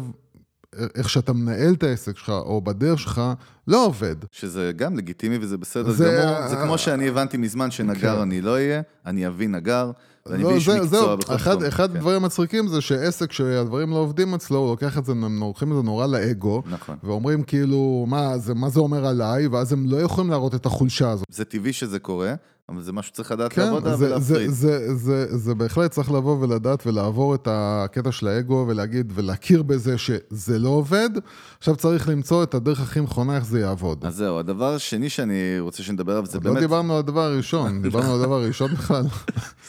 [0.96, 3.22] איך שאתה מנהל את העסק שלך או בדרך שלך,
[3.68, 4.16] לא עובד.
[4.32, 6.48] שזה גם לגיטימי וזה בסדר זה- גמור.
[6.48, 8.22] זה כמו שאני הבנתי מזמן שנגר כן.
[8.22, 9.92] אני לא אהיה, אני אביא נגר,
[10.28, 11.64] ואני לא, אביא איש זה- זהו, בכל אחד.
[11.64, 15.40] אחד כן, הדברים המצחיקים זה שעסק שהדברים לא עובדים אצלו, הוא לוקח את זה, הם
[15.40, 16.96] לוקחים את זה נורא לאגו, נכון.
[17.04, 21.10] ואומרים כאילו, מה זה, מה זה אומר עליי, ואז הם לא יכולים להראות את החולשה
[21.12, 21.26] הזאת.
[21.30, 22.34] זה טבעי שזה קורה,
[22.70, 24.50] אבל זה משהו שצריך לדעת כן, לעבוד עליו זה, זה, ולהפריד.
[24.50, 29.98] זה, זה, זה בהחלט צריך לבוא ולדעת ולעבור את הקטע של האגו ולהגיד ולהכיר בזה
[29.98, 31.10] שזה לא עובד.
[31.58, 34.06] עכשיו צריך למצוא את הדרך הכי נכונה איך זה יעבוד.
[34.06, 36.60] אז זהו, הדבר השני שאני רוצה שנדבר עליו זה לא באמת...
[36.60, 39.04] דיברנו על הדבר הראשון, דיברנו על הדבר הראשון בכלל.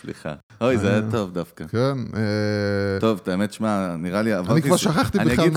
[0.00, 0.32] סליחה.
[0.60, 1.66] אוי, זה היה טוב דווקא.
[1.66, 4.30] כן, אה, טוב, האמת, שמע, נראה לי...
[4.32, 5.50] אני עברתי כבר ס- שכחתי אני בכלל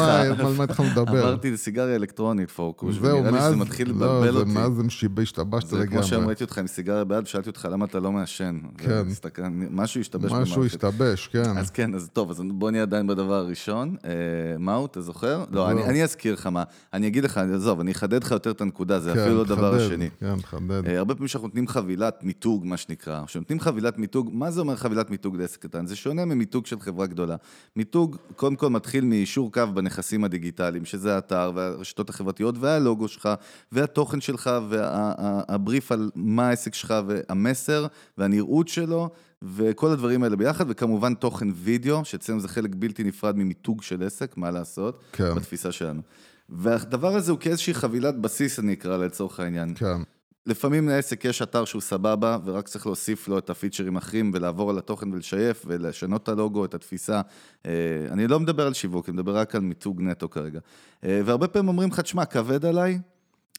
[0.57, 1.17] מה התחלנו לדבר.
[1.17, 4.51] עברתי לסיגריה אלקטרונית פורקוש, זהו, ונראה לי שזה מתחיל לא, לבלבל אותי.
[4.51, 6.25] מאז זה שיבש, השתבשת זה כמו לגמרי.
[6.25, 8.59] ראיתי אותך עם סיגריה ביד, ושאלתי אותך למה אתה לא מעשן.
[8.77, 9.03] כן.
[9.07, 10.73] והסתכל- משהו השתבש משהו במערכת.
[10.83, 11.57] השתבש, כן.
[11.57, 13.95] אז כן, אז טוב, אז בוא נהיה עדיין בדבר הראשון.
[14.05, 14.11] אה,
[14.59, 15.43] מהו, אתה זוכר?
[15.51, 15.85] לא, אני, לא.
[15.85, 16.63] אני אזכיר לך מה.
[16.93, 19.75] אני אגיד לך, עזוב, אני אחדד לך יותר את הנקודה, זה כן, אפילו לא דבר
[19.75, 20.09] השני.
[20.19, 20.87] כן, תחדד.
[20.87, 23.25] אה, הרבה פעמים שאנחנו נותנים חבילת מיתוג, מה שנקרא.
[23.25, 25.85] כשנותנים חבילת מיתוג, מה זה אומר חבילת מיתוג לעסק קטן?
[25.85, 27.35] זה שונה ממיתוג של חברה גדולה.
[27.75, 33.29] מיתוג, קודם כל מתחיל מיישור קו בנכסים הדיגיטליים, שזה האתר והרשתות החברתיות והלוגו שלך,
[33.71, 36.93] והתוכן שלך, והבריף על מה העסק שלך,
[37.29, 39.09] והמסר, והנראות שלו,
[39.41, 44.37] וכל הדברים האלה ביחד, וכמובן תוכן וידאו, שאצלנו זה חלק בלתי נפרד ממיתוג של עסק,
[44.37, 45.35] מה לעשות, כן.
[45.35, 46.01] בתפיסה שלנו.
[46.49, 49.73] והדבר הזה הוא כאיזושהי חבילת בסיס, אני אקרא לה לצורך העניין.
[49.75, 50.01] כן,
[50.45, 54.77] לפעמים לעסק יש אתר שהוא סבבה, ורק צריך להוסיף לו את הפיצ'רים האחרים ולעבור על
[54.77, 57.21] התוכן ולשייף ולשנות את הלוגו, את התפיסה.
[57.65, 57.71] אה,
[58.11, 60.59] אני לא מדבר על שיווק, אני מדבר רק על מיתוג נטו כרגע.
[61.03, 62.99] אה, והרבה פעמים אומרים לך, תשמע, כבד עליי.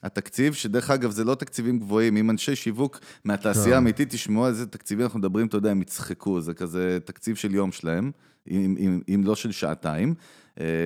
[0.03, 3.73] התקציב, שדרך אגב זה לא תקציבים גבוהים, אם אנשי שיווק מהתעשייה כן.
[3.73, 7.55] האמיתית תשמעו על איזה תקציבים אנחנו מדברים, אתה יודע, הם יצחקו, זה כזה תקציב של
[7.55, 8.11] יום שלהם,
[8.51, 10.15] אם, אם, אם לא של שעתיים,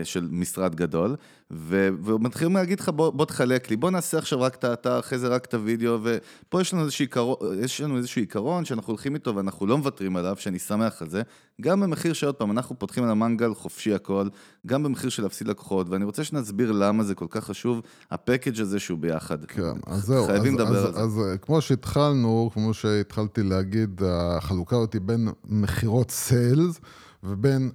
[0.04, 1.16] של משרד גדול,
[1.50, 5.18] ו, ומתחילים להגיד לך, בוא, בוא תחלק לי, בוא נעשה עכשיו רק את האתר, אחרי
[5.18, 9.36] זה רק את הוידאו, ופה יש לנו עיקרון, יש לנו איזשהו עיקרון שאנחנו הולכים איתו
[9.36, 11.22] ואנחנו לא מוותרים עליו, שאני שמח על זה,
[11.60, 14.28] גם במחיר שעוד פעם, אנחנו פותחים על המנגל חופשי הכל,
[14.66, 18.78] גם במחיר של להפסיד לקוחות, ואני רוצה שנסביר למה זה כל כך חשוב, הפקאג' הזה
[18.78, 19.44] שהוא ביחד.
[19.44, 20.26] כן, אז זהו.
[20.26, 21.00] חייבים לדבר על זה.
[21.00, 26.80] אז אה, כמו שהתחלנו, כמו שהתחלתי להגיד, החלוקה אותי בין מכירות סיילס
[27.22, 27.70] ובין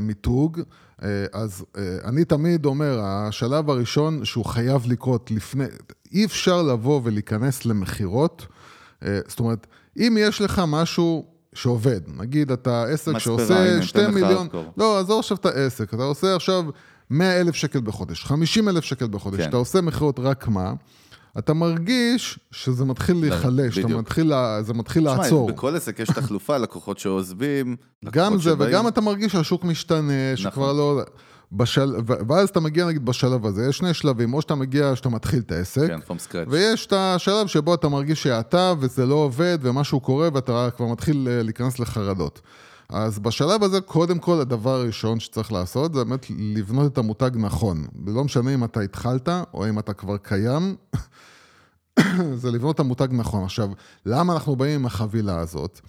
[0.00, 0.60] מיתוג.
[1.02, 5.64] אה, אז אה, אני תמיד אומר, השלב הראשון שהוא חייב לקרות לפני,
[6.12, 8.46] אי אפשר לבוא ולהיכנס למכירות.
[9.04, 14.10] אה, זאת אומרת, אם יש לך משהו שעובד, נגיד אתה עסק שעושה הנה, שתי ניתן
[14.10, 14.72] לך מיליון, hardcore.
[14.76, 16.64] לא, עזוב עכשיו את העסק, אתה עושה עכשיו
[17.10, 19.48] 100 אלף שקל בחודש, 50 אלף שקל בחודש, כן.
[19.48, 20.72] אתה עושה מכירות רק מה,
[21.38, 23.88] אתה מרגיש שזה מתחיל להיחלש, אתה.
[23.88, 25.50] מתחיל, זה מתחיל תשמע, לעצור.
[25.50, 28.70] בכל עסק יש תחלופה, לקוחות שעוזבים, גם זה, שבאים.
[28.70, 31.02] וגם אתה מרגיש שהשוק משתנה, שכבר לא...
[31.52, 31.96] בשל...
[32.28, 35.52] ואז אתה מגיע נגיד בשלב הזה, יש שני שלבים, או שאתה מגיע, שאתה מתחיל את
[35.52, 36.48] העסק, כן, from scratch.
[36.48, 41.28] ויש את השלב שבו אתה מרגיש שאתה וזה לא עובד ומשהו קורה ואתה כבר מתחיל
[41.30, 42.40] אה, להיכנס לחרדות.
[42.88, 47.86] אז בשלב הזה, קודם כל, הדבר הראשון שצריך לעשות זה באמת לבנות את המותג נכון.
[48.06, 50.76] לא משנה אם אתה התחלת או אם אתה כבר קיים,
[52.40, 53.44] זה לבנות את המותג נכון.
[53.44, 53.68] עכשיו,
[54.06, 55.80] למה אנחנו באים עם החבילה הזאת?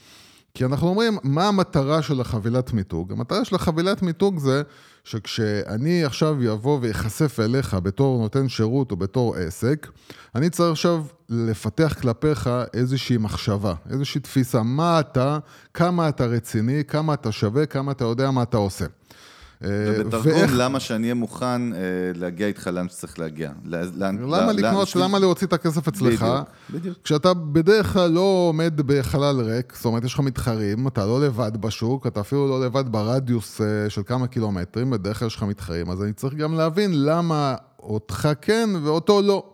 [0.53, 3.11] כי אנחנו אומרים, מה המטרה של החבילת מיתוג?
[3.11, 4.61] המטרה של החבילת מיתוג זה
[5.07, 9.87] שכשאני עכשיו אבוא ואחשף אליך בתור נותן שירות או בתור עסק,
[10.35, 15.37] אני צריך עכשיו לפתח כלפיך איזושהי מחשבה, איזושהי תפיסה, מה אתה,
[15.73, 18.85] כמה אתה רציני, כמה אתה שווה, כמה אתה יודע מה אתה עושה.
[19.63, 21.79] אה, ובתרגום, למה שאני אהיה מוכן אה,
[22.15, 23.51] להגיע איתך לאן שצריך להגיע.
[23.65, 26.21] למה לקנות, למה להוציא את הכסף אצלך?
[26.21, 26.97] בדיוק, בדיוק.
[27.03, 31.57] כשאתה בדרך כלל לא עומד בחלל ריק, זאת אומרת, יש לך מתחרים, אתה לא לבד
[31.57, 35.89] בשוק, אתה אפילו לא לבד ברדיוס אה, של כמה קילומטרים, בדרך כלל יש לך מתחרים,
[35.89, 39.53] אז אני צריך גם להבין למה אותך כן ואותו לא.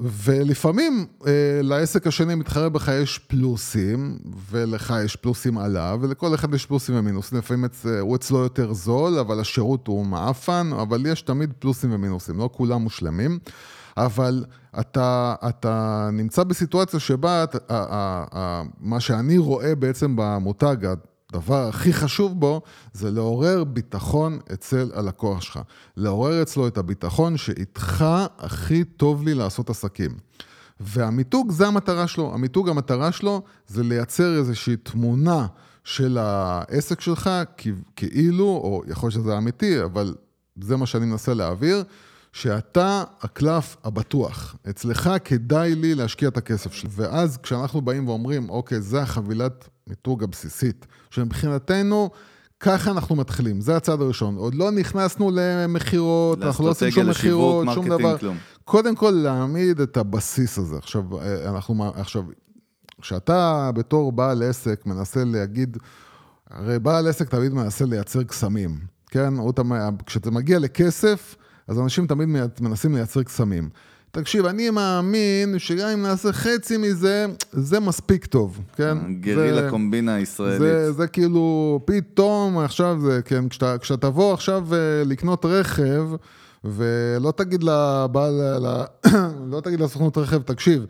[0.00, 4.18] ולפעמים אה, לעסק השני מתחרה בך יש פלוסים,
[4.50, 7.38] ולך יש פלוסים עליו, ולכל אחד יש פלוסים ומינוסים.
[7.38, 7.86] לפעמים אצ...
[8.00, 12.82] הוא אצלו יותר זול, אבל השירות הוא מעפן, אבל יש תמיד פלוסים ומינוסים, לא כולם
[12.82, 13.38] מושלמים.
[13.96, 14.44] אבל
[14.80, 20.76] אתה, אתה נמצא בסיטואציה שבה אתה, מה שאני רואה בעצם במותג,
[21.32, 22.60] הדבר הכי חשוב בו,
[22.92, 25.60] זה לעורר ביטחון אצל הלקוח שלך.
[25.96, 28.04] לעורר אצלו את הביטחון שאיתך
[28.38, 30.10] הכי טוב לי לעשות עסקים.
[30.80, 32.34] והמיתוג זה המטרה שלו.
[32.34, 35.46] המיתוג, המטרה שלו זה לייצר איזושהי תמונה
[35.84, 37.30] של העסק שלך,
[37.96, 40.14] כאילו, או יכול להיות שזה אמיתי, אבל
[40.60, 41.84] זה מה שאני מנסה להעביר,
[42.32, 44.56] שאתה הקלף הבטוח.
[44.70, 46.90] אצלך כדאי לי להשקיע את הכסף שלי.
[46.92, 52.10] ואז כשאנחנו באים ואומרים, אוקיי, זה החבילת מיתוג הבסיסית, שמבחינתנו...
[52.64, 54.36] ככה אנחנו מתחילים, זה הצעד הראשון.
[54.36, 58.18] עוד לא נכנסנו למכירות, אנחנו לא עושים שום מכירות, שום דבר.
[58.18, 58.36] כלום.
[58.64, 60.76] קודם כל להעמיד את הבסיס הזה.
[60.76, 61.02] עכשיו,
[61.46, 62.22] אנחנו, עכשיו,
[63.00, 65.76] כשאתה בתור בעל עסק מנסה להגיד,
[66.50, 68.78] הרי בעל עסק תמיד מנסה לייצר קסמים,
[69.10, 69.34] כן?
[70.06, 71.36] כשאתה מגיע לכסף,
[71.68, 72.28] אז אנשים תמיד
[72.60, 73.70] מנסים לייצר קסמים.
[74.14, 78.98] תקשיב, אני מאמין שגם אם נעשה חצי מזה, זה מספיק טוב, כן?
[79.20, 80.60] גרילה קומבינה הישראלית.
[80.60, 86.08] זה, זה כאילו, פתאום עכשיו זה, כן, כשאתה, כשאתה תבוא עכשיו אה, לקנות רכב,
[86.64, 88.40] ולא תגיד לבעל,
[89.50, 90.86] לא תגיד לסוכנות רכב, תקשיב,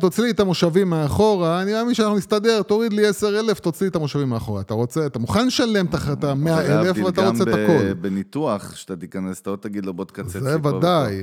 [0.00, 3.96] תוציא לי את המושבים מאחורה, אני מאמין שאנחנו נסתדר, תוריד לי 10,000, תוציא לי את
[3.96, 4.60] המושבים מאחורה.
[4.60, 7.88] אתה רוצה, אתה מוכן לשלם את ה-100,000 ואתה רוצה את הכל.
[7.90, 10.40] גם בניתוח, שאתה תיכנס, אתה עוד תגיד לו בוא תקצץ.
[10.40, 11.22] זה ודאי,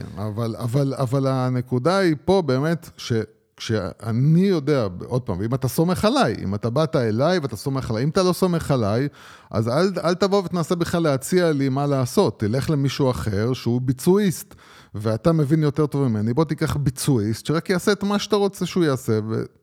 [0.98, 3.14] אבל, הנקודה היא פה באמת, ש...
[3.58, 8.04] כשאני יודע, עוד פעם, אם אתה סומך עליי, אם אתה באת אליי ואתה סומך עליי,
[8.04, 9.08] אם אתה לא סומך עליי,
[9.52, 14.56] אז אל, אל תבוא ותנסה בכלל להציע לי מה לעשות, תלך למישהו אחר שהוא ביצועיסט,
[14.96, 18.84] ואתה מבין יותר טוב ממני, בוא תיקח ביצועיסט שרק יעשה את מה שאתה רוצה שהוא
[18.84, 19.20] יעשה,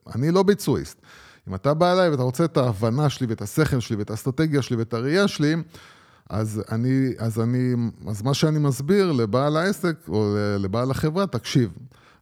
[0.07, 1.03] ואני לא ביצועיסט.
[1.49, 4.77] אם אתה בא אליי ואתה רוצה את ההבנה שלי ואת השכל שלי ואת האסטרטגיה שלי
[4.77, 5.57] ואת הראייה שלי,
[6.31, 7.75] אז אני, אז אני,
[8.09, 11.71] אז מה שאני מסביר לבעל העסק או לבעל החברה, תקשיב,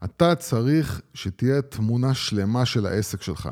[0.04, 3.48] אתה צריך שתהיה תמונה שלמה של העסק שלך.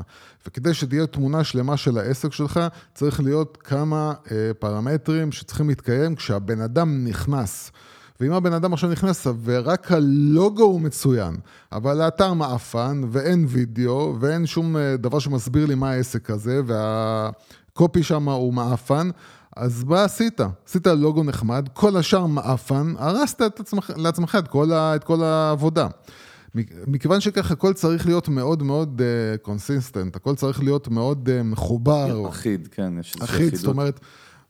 [0.47, 2.59] וכדי שתהיה תמונה שלמה של העסק שלך,
[2.93, 7.71] צריך להיות כמה אה, פרמטרים שצריכים להתקיים כשהבן אדם נכנס.
[8.19, 11.35] ואם הבן אדם עכשיו נכנס ורק הלוגו הוא מצוין,
[11.71, 18.03] אבל האתר מעפן ואין וידאו ואין שום אה, דבר שמסביר לי מה העסק הזה והקופי
[18.03, 19.09] שם הוא מעפן,
[19.55, 20.41] אז מה עשית?
[20.67, 25.23] עשית לוגו נחמד, כל השאר מעפן, הרסת את עצמך, לעצמך את כל, ה, את כל
[25.23, 25.87] העבודה.
[26.87, 29.01] מכיוון שככה הכל צריך להיות מאוד מאוד
[29.41, 32.29] consistent, uh, הכל צריך להיות מאוד uh, מחובר.
[32.29, 33.47] אחיד, כן, יש איזושהי אחידות.
[33.47, 33.99] אחיד, זאת אומרת,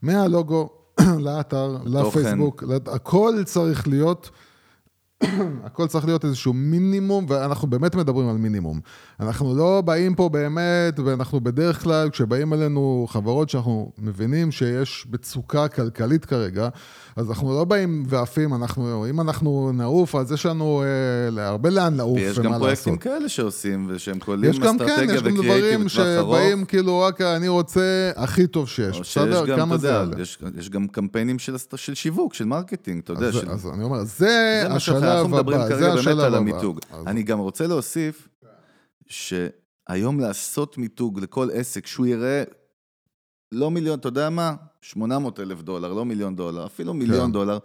[0.02, 0.70] מהלוגו
[1.26, 4.30] לאתר, לפייסבוק, הכל צריך להיות...
[5.66, 8.80] הכל צריך להיות איזשהו מינימום, ואנחנו באמת מדברים על מינימום.
[9.20, 15.68] אנחנו לא באים פה באמת, ואנחנו בדרך כלל, כשבאים אלינו חברות שאנחנו מבינים שיש מצוקה
[15.68, 16.70] כלכלית כרגע,
[17.16, 20.84] אז אנחנו לא באים ועפים, אנחנו, אם אנחנו נעוף, אז יש לנו
[21.38, 22.46] אה, הרבה לאן לעוף ומה לעשות.
[22.46, 25.38] יש גם פרויקטים כאלה שעושים, ושהם כוללים אסטרטגיה וקריאיטיב לטווח ארוך.
[25.38, 29.56] יש גם כן, יש גם דברים שבאים כאילו רק אני רוצה הכי טוב שיש, בסדר?
[29.56, 30.22] כמה זה עולה.
[30.22, 33.28] יש, יש גם קמפיינים של, של שיווק, של marketing, אתה יודע.
[33.28, 33.50] אז, של...
[33.50, 35.18] אז אני אומר, זה, זה השלב הבא, זה השלב הבא.
[35.18, 36.80] אנחנו מדברים כרגע באמת על המיתוג.
[37.08, 38.28] אני גם רוצה להוסיף,
[39.08, 42.44] שהיום לעשות מיתוג לכל עסק, שהוא יראה
[43.52, 44.54] לא מיליון, אתה יודע מה?
[44.82, 47.32] 800 אלף דולר, לא מיליון דולר, אפילו מיליון כן.
[47.32, 47.58] דולר.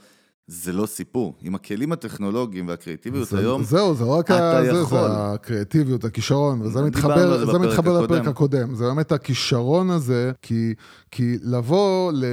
[0.48, 1.34] זה לא סיפור.
[1.42, 4.64] עם הכלים הטכנולוגיים והקריאטיביות זה, היום, זהו, זה רק ה...
[4.64, 8.74] זה, זה הקריאטיביות, הכישרון, וזה מתחבר, זה מתחבר לפרק הקודם.
[8.74, 10.74] זה באמת הכישרון הזה, כי,
[11.10, 12.24] כי לבוא ל,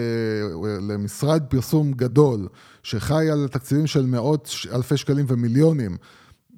[0.91, 2.47] למשרד פרסום גדול,
[2.83, 5.97] שחי על תקציבים של מאות אלפי שקלים ומיליונים,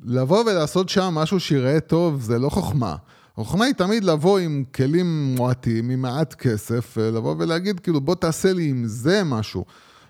[0.04, 2.96] לבוא ולעשות שם משהו שיראה טוב, זה לא חוכמה.
[3.38, 8.54] החוכמה היא תמיד לבוא עם כלים מועטים, עם מעט כסף, לבוא ולהגיד, כאילו, בוא תעשה
[8.54, 9.66] לי עם זה משהו.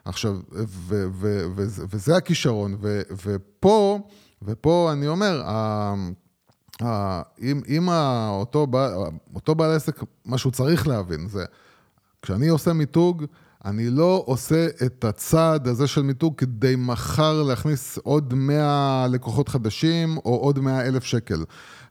[0.05, 3.99] עכשיו, ו- ו- ו- וזה הכישרון, ו- ופה,
[4.41, 5.41] ופה אני אומר,
[7.41, 7.89] אם, אם
[8.29, 8.67] אותו,
[9.35, 11.45] אותו בעל עסק, מה שהוא צריך להבין זה,
[12.21, 13.25] כשאני עושה מיתוג,
[13.65, 20.17] אני לא עושה את הצעד הזה של מיתוג כדי מחר להכניס עוד 100 לקוחות חדשים
[20.17, 21.43] או עוד 100 אלף שקל.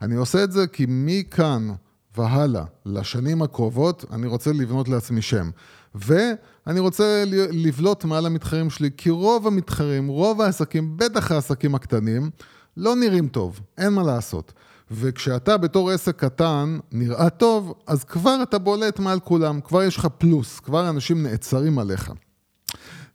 [0.05, 1.69] אני עושה את זה כי מכאן
[2.17, 5.51] והלאה, לשנים הקרובות, אני רוצה לבנות לעצמי שם.
[5.95, 12.31] ואני רוצה לבלוט מעל המתחרים שלי, כי רוב המתחרים, רוב העסקים, בטח העסקים הקטנים,
[12.77, 14.53] לא נראים טוב, אין מה לעשות.
[14.91, 20.09] וכשאתה בתור עסק קטן נראה טוב, אז כבר אתה בולט מעל כולם, כבר יש לך
[20.19, 22.13] פלוס, כבר אנשים נעצרים עליך.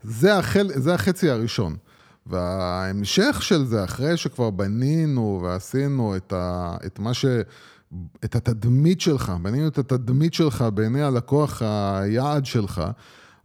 [0.03, 1.75] זה, החל, זה החצי הראשון.
[2.29, 7.25] וההמשך של זה, אחרי שכבר בנינו ועשינו את, ה, את מה ש...
[8.25, 12.81] את התדמית שלך, בנינו את התדמית שלך בעיני הלקוח היעד שלך,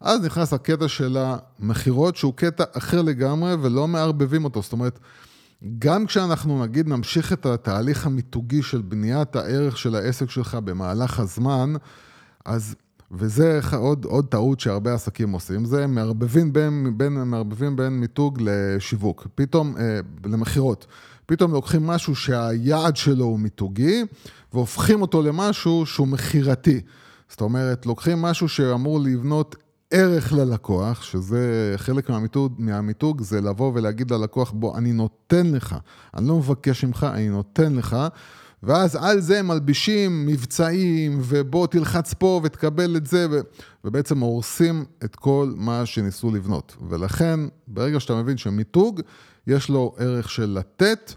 [0.00, 4.62] אז נכנס הקטע של המכירות, שהוא קטע אחר לגמרי ולא מערבבים אותו.
[4.62, 4.98] זאת אומרת,
[5.78, 11.74] גם כשאנחנו נגיד נמשיך את התהליך המיתוגי של בניית הערך של העסק שלך במהלך הזמן,
[12.44, 12.74] אז,
[13.10, 19.26] וזה עוד, עוד טעות שהרבה עסקים עושים, זה מערבבים בין, בין, מערבבים בין מיתוג לשיווק,
[19.34, 20.86] פתאום, אה, למכירות.
[21.26, 24.04] פתאום לוקחים משהו שהיעד שלו הוא מיתוגי,
[24.52, 26.80] והופכים אותו למשהו שהוא מכירתי.
[27.28, 29.56] זאת אומרת, לוקחים משהו שאמור לבנות
[29.90, 35.76] ערך ללקוח, שזה חלק מהמיתוג, מהמיתוג, זה לבוא ולהגיד ללקוח, בוא, אני נותן לך,
[36.14, 37.96] אני לא מבקש ממך, אני נותן לך,
[38.64, 43.40] ואז על זה מלבישים מבצעים, ובוא תלחץ פה ותקבל את זה, ו...
[43.84, 46.76] ובעצם הורסים את כל מה שניסו לבנות.
[46.88, 49.00] ולכן, ברגע שאתה מבין שמיתוג
[49.46, 51.12] יש לו ערך של לתת,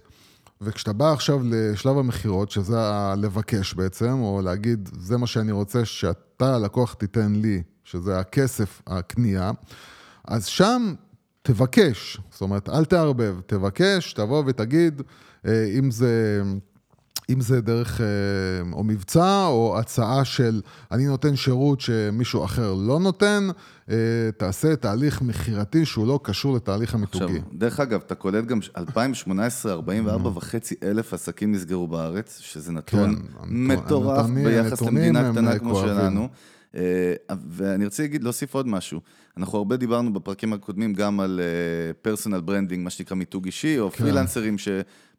[0.62, 6.56] וכשאתה בא עכשיו לשלב המכירות, שזה הלבקש בעצם, או להגיד, זה מה שאני רוצה שאתה,
[6.56, 9.52] הלקוח, תיתן לי, שזה הכסף, הקנייה,
[10.28, 10.94] אז שם
[11.42, 15.02] תבקש, זאת אומרת, אל תערבב, תבקש, תבוא ותגיד,
[15.46, 16.44] אה, אם זה...
[17.30, 18.06] אם זה דרך אה,
[18.72, 20.62] או מבצע או הצעה של
[20.92, 23.48] אני נותן שירות שמישהו אחר לא נותן,
[23.90, 23.96] אה,
[24.38, 27.26] תעשה תהליך מכירתי שהוא לא קשור לתהליך המיתוגי.
[27.26, 33.16] עכשיו, דרך אגב, אתה קולט גם 2018, 44 וחצי אלף עסקים נסגרו בארץ, שזה נתון
[33.16, 36.30] כן, מטורף ביחס למדינה קטנה כמו שלנו.
[36.76, 37.14] אה,
[37.50, 39.00] ואני רוצה להגיד, להוסיף עוד משהו.
[39.38, 41.40] אנחנו הרבה דיברנו בפרקים הקודמים גם על
[42.02, 43.98] personal branding, מה שנקרא מיתוג אישי, או כן.
[43.98, 44.68] פרילנסרים ש...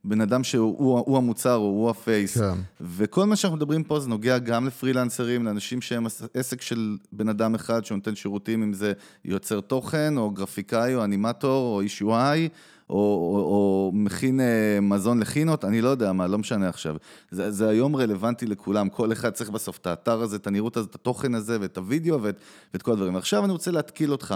[0.04, 2.38] בן אדם שהוא הוא המוצר, הוא ה face.
[2.38, 2.58] כן.
[2.80, 7.54] וכל מה שאנחנו מדברים פה זה נוגע גם לפרילנסרים, לאנשים שהם עסק של בן אדם
[7.54, 8.92] אחד שנותן שירותים, אם זה
[9.24, 12.48] יוצר תוכן, או גרפיקאי, או אנימטור, או איש UI,
[12.90, 16.96] או, או, או מכין אה, מזון לחינות, אני לא יודע מה, לא משנה עכשיו.
[17.30, 20.90] זה, זה היום רלוונטי לכולם, כל אחד צריך בסוף את האתר הזה, את הנראות הזאת,
[20.90, 22.40] את התוכן הזה, ואת הוידאו, ואת,
[22.74, 23.16] ואת כל הדברים.
[23.16, 24.34] עכשיו אני רוצה להתקיל אותך,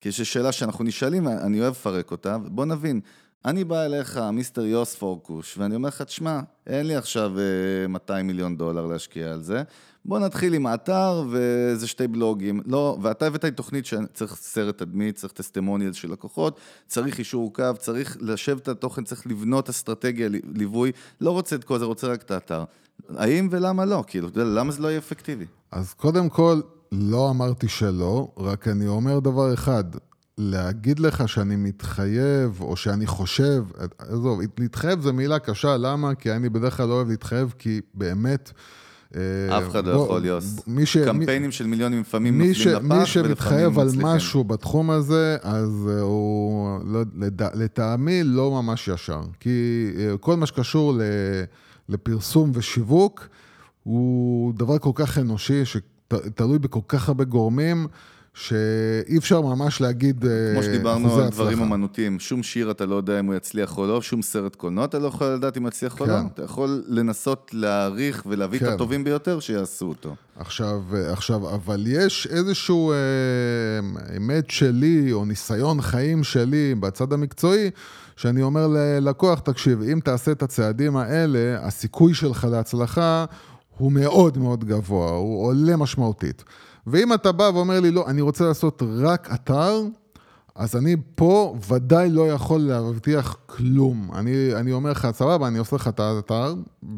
[0.00, 3.00] כי יש שאלה שאנחנו נשאלים, אני אוהב לפרק אותה, בוא נבין.
[3.44, 7.32] אני בא אליך, מיסטר יוס פורקוש, ואני אומר לך, תשמע, אין לי עכשיו
[7.88, 9.62] 200 אה, מיליון דולר להשקיע על זה.
[10.04, 12.60] בוא נתחיל עם האתר וזה שתי בלוגים.
[12.66, 17.64] לא, ואתה הבאת לי תוכנית שצריך סרט תדמית, צריך טסטימוניאל של לקוחות, צריך אישור קו,
[17.78, 20.92] צריך לשבת את התוכן, צריך לבנות אסטרטגיה, ליווי.
[21.20, 22.64] לא רוצה את כל זה, רוצה רק את האתר.
[23.16, 24.04] האם ולמה לא?
[24.06, 25.46] כאילו, למה זה לא יהיה אפקטיבי?
[25.70, 26.60] אז קודם כל,
[26.92, 29.84] לא אמרתי שלא, רק אני אומר דבר אחד,
[30.38, 33.64] להגיד לך שאני מתחייב, או שאני חושב,
[33.98, 36.14] עזוב, להתחייב זו מילה קשה, למה?
[36.14, 38.52] כי אני בדרך כלל לא אוהב להתחייב, כי באמת...
[39.16, 40.44] אה, אף אחד לא יכול להיות.
[41.04, 46.00] קמפיינים של מיליונים לפעמים נופלים לפח, ולפעמים מי שמתחייב על משהו בתחום הזה, אז אה,
[46.00, 47.00] הוא, לא,
[47.54, 49.22] לטעמי, לא ממש ישר.
[49.40, 50.98] כי אה, כל מה שקשור
[51.88, 53.28] לפרסום ושיווק,
[53.82, 57.86] הוא דבר כל כך אנושי, שתלוי בכל כך הרבה גורמים.
[58.34, 60.24] שאי אפשר ממש להגיד.
[60.52, 64.02] כמו שדיברנו על דברים אומנותיים, שום שיר אתה לא יודע אם הוא יצליח או לא,
[64.02, 66.04] שום סרט קולנוע אתה לא יכול לדעת אם יצליח כן.
[66.04, 66.14] או לא.
[66.14, 66.26] כן.
[66.34, 68.66] אתה יכול לנסות להעריך ולהביא כן.
[68.66, 70.14] את הטובים ביותר שיעשו אותו.
[70.36, 72.96] עכשיו, עכשיו, אבל יש איזשהו אה,
[74.16, 77.70] אמת שלי, או ניסיון חיים שלי בצד המקצועי,
[78.16, 83.24] שאני אומר ללקוח, תקשיב, אם תעשה את הצעדים האלה, הסיכוי שלך להצלחה
[83.78, 86.44] הוא מאוד מאוד גבוה, הוא עולה משמעותית.
[86.86, 89.82] ואם אתה בא ואומר לי, לא, אני רוצה לעשות רק אתר,
[90.54, 94.10] אז אני פה ודאי לא יכול להבטיח כלום.
[94.14, 96.54] אני, אני אומר לך, סבבה, אני עושה לך את האתר,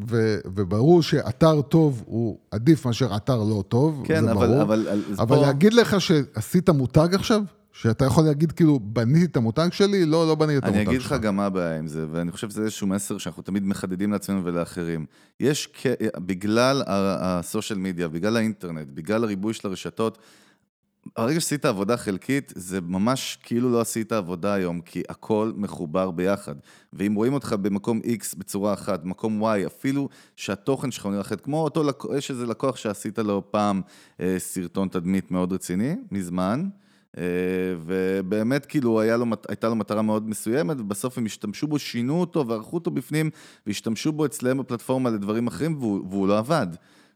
[0.07, 4.61] ו, וברור שאתר טוב הוא עדיף מאשר אתר לא טוב, כן, זה אבל, ברור.
[4.61, 5.41] אבל, אבל פה...
[5.41, 7.41] להגיד לך שעשית מותג עכשיו?
[7.81, 10.05] שאתה יכול להגיד, כאילו, בניתי את המותג שלי?
[10.05, 10.87] לא, לא בניתי את המותג שלך.
[10.87, 13.63] אני אגיד לך גם מה הבעיה עם זה, ואני חושב שזה איזשהו מסר שאנחנו תמיד
[13.63, 15.05] מחדדים לעצמנו ולאחרים.
[15.39, 15.69] יש,
[16.17, 20.17] בגלל הסושיאל מדיה, בגלל האינטרנט, בגלל הריבוי של הרשתות,
[21.17, 26.55] הרגע שעשית עבודה חלקית, זה ממש כאילו לא עשית עבודה היום, כי הכל מחובר ביחד.
[26.93, 31.63] ואם רואים אותך במקום X בצורה אחת, במקום Y, אפילו שהתוכן שלך נראה אחרת, כמו
[31.63, 31.83] אותו,
[32.17, 33.81] יש איזה לקוח שעשית לו פעם
[34.19, 36.69] אה, סרטון תדמית מאוד רציני, מזמן,
[37.85, 42.75] ובאמת כאילו לו, הייתה לו מטרה מאוד מסוימת, ובסוף הם השתמשו בו, שינו אותו וערכו
[42.75, 43.29] אותו בפנים,
[43.67, 46.67] והשתמשו בו אצלם בפלטפורמה לדברים אחרים, והוא, והוא לא עבד.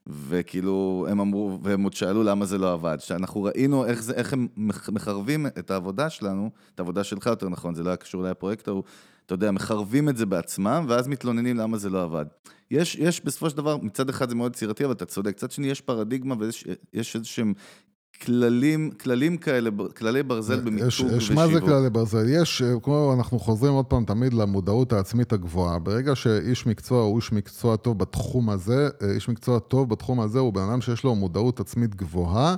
[0.08, 2.98] וכאילו, הם אמרו, והם עוד שאלו למה זה לא עבד.
[3.00, 4.48] שאנחנו ראינו איך, זה, איך הם
[4.88, 8.84] מחרבים את העבודה שלנו, את העבודה שלך יותר נכון, זה לא היה קשור לפרויקט ההוא,
[9.26, 12.26] אתה יודע, מחרבים את זה בעצמם, ואז מתלוננים למה זה לא עבד.
[12.72, 15.68] יש, יש בסופו של דבר, מצד אחד זה מאוד יצירתי, אבל אתה צודק, מצד שני
[15.68, 17.54] יש פרדיגמה ויש איזשהם
[18.26, 21.36] כללים, כללים כאלה, כללי ברזל במיתוג ושיווק.
[21.36, 22.30] מה זה כללי ברזל?
[22.30, 25.80] יש, כמו אנחנו חוזרים עוד פעם תמיד למודעות העצמית הגבוהה.
[25.80, 30.40] ברגע שאיש מקצוע הוא איש מקצוע טוב בתחום הזה, אה, איש מקצוע טוב בתחום הזה
[30.40, 32.56] הוא בן אדם שיש לו מודעות עצמית גבוהה,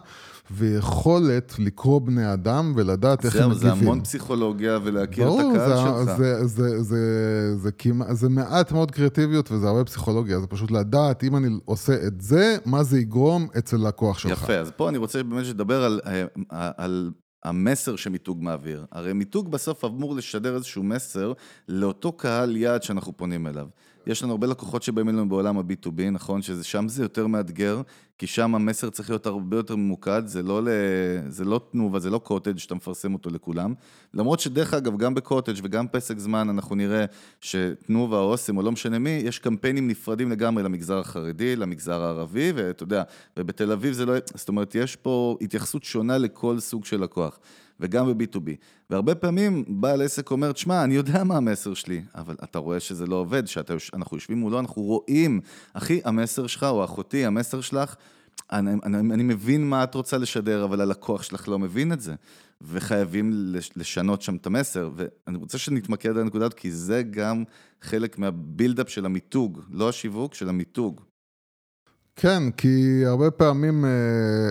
[0.52, 3.70] ויכולת לקרוא בני אדם ולדעת איך הם מגיבים.
[3.70, 5.88] זה המון פסיכולוגיה ולהכיר את הקהל שלך.
[5.88, 10.40] ברור, זה, זה, זה, זה, זה, זה מעט מאוד קריאטיביות וזה הרבה פסיכולוגיה.
[10.40, 14.44] זה פשוט לדעת, אם אני עושה את זה, מה זה יגרום אצל לקוח שלך.
[14.44, 17.12] יפה, אז פה אני רוצה באמת לדבר על, אה, על
[17.44, 18.86] המסר שמיתוג מעביר.
[18.92, 21.34] הרי מיתוג בסוף אמור לשדר איזשהו מסר
[21.68, 23.68] לאותו קהל יעד שאנחנו פונים אליו.
[24.08, 26.42] יש לנו הרבה לקוחות שבאים אלינו בעולם ה-B2B, נכון?
[26.42, 27.82] ששם זה יותר מאתגר,
[28.18, 30.68] כי שם המסר צריך להיות הרבה יותר ממוקד, זה לא, ל...
[31.28, 33.74] זה לא תנובה, זה לא קוטג' שאתה מפרסם אותו לכולם.
[34.14, 37.06] למרות שדרך אגב, גם בקוטג' וגם פסק זמן אנחנו נראה
[37.42, 42.52] שתנובה או אוסם או לא משנה מי, יש קמפיינים נפרדים לגמרי למגזר החרדי, למגזר הערבי,
[42.56, 43.04] ואתה יודע,
[43.38, 44.14] ובתל אביב זה לא...
[44.36, 47.40] זאת אומרת, יש פה התייחסות שונה לכל סוג של לקוח.
[47.82, 48.50] וגם ב-B2B.
[48.90, 53.06] והרבה פעמים בעל עסק אומר, תשמע, אני יודע מה המסר שלי, אבל אתה רואה שזה
[53.06, 55.42] לא עובד, שאנחנו יושבים מולו, אנחנו רואים,
[55.74, 57.96] אחי, המסר שלך, או אחותי, המסר שלך,
[58.52, 62.16] אני, אני, אני מבין מה את רוצה לשדר, אבל הלקוח שלך לא מבין את זה.
[62.62, 63.32] וחייבים
[63.76, 64.90] לשנות שם את המסר.
[64.96, 67.44] ואני רוצה שנתמקד על הנקודה כי זה גם
[67.82, 71.02] חלק מהבילדאפ של המיתוג, לא השיווק, של המיתוג.
[72.16, 73.90] כן, כי הרבה פעמים אה,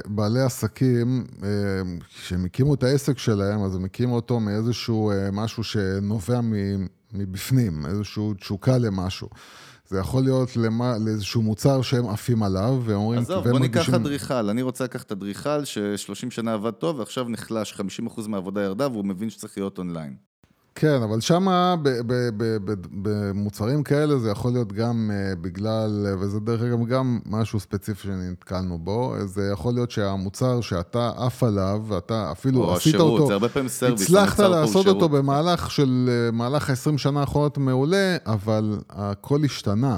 [0.06, 1.48] בעלי עסקים, אה,
[2.08, 6.40] כשהם הקימו את העסק שלהם, אז הם הקימו אותו מאיזשהו אה, משהו שנובע
[7.12, 9.28] מבפנים, איזושהי תשוקה למשהו.
[9.86, 13.20] זה יכול להיות למה, לאיזשהו מוצר שהם עפים עליו, ואומרים...
[13.20, 18.28] עזוב, בוא ניקח אדריכל, אני רוצה לקחת אדריכל ש-30 שנה עבד טוב, ועכשיו נחלש, 50%
[18.28, 20.29] מהעבודה ירדה, והוא מבין שצריך להיות אונליין.
[20.74, 21.46] כן, אבל שם
[22.90, 28.78] במוצרים כאלה זה יכול להיות גם אה, בגלל, וזה דרך אגב גם משהו ספציפי שנתקלנו
[28.78, 33.48] בו, זה יכול להיות שהמוצר שאתה עף עליו, ואתה אפילו עשית השירות, אותו, זה הרבה
[33.48, 39.44] פעמים סרוויס, הצלחת לעשות אותו במהלך של, אה, מהלך ה-20 שנה האחרונות מעולה, אבל הכל
[39.44, 39.96] השתנה.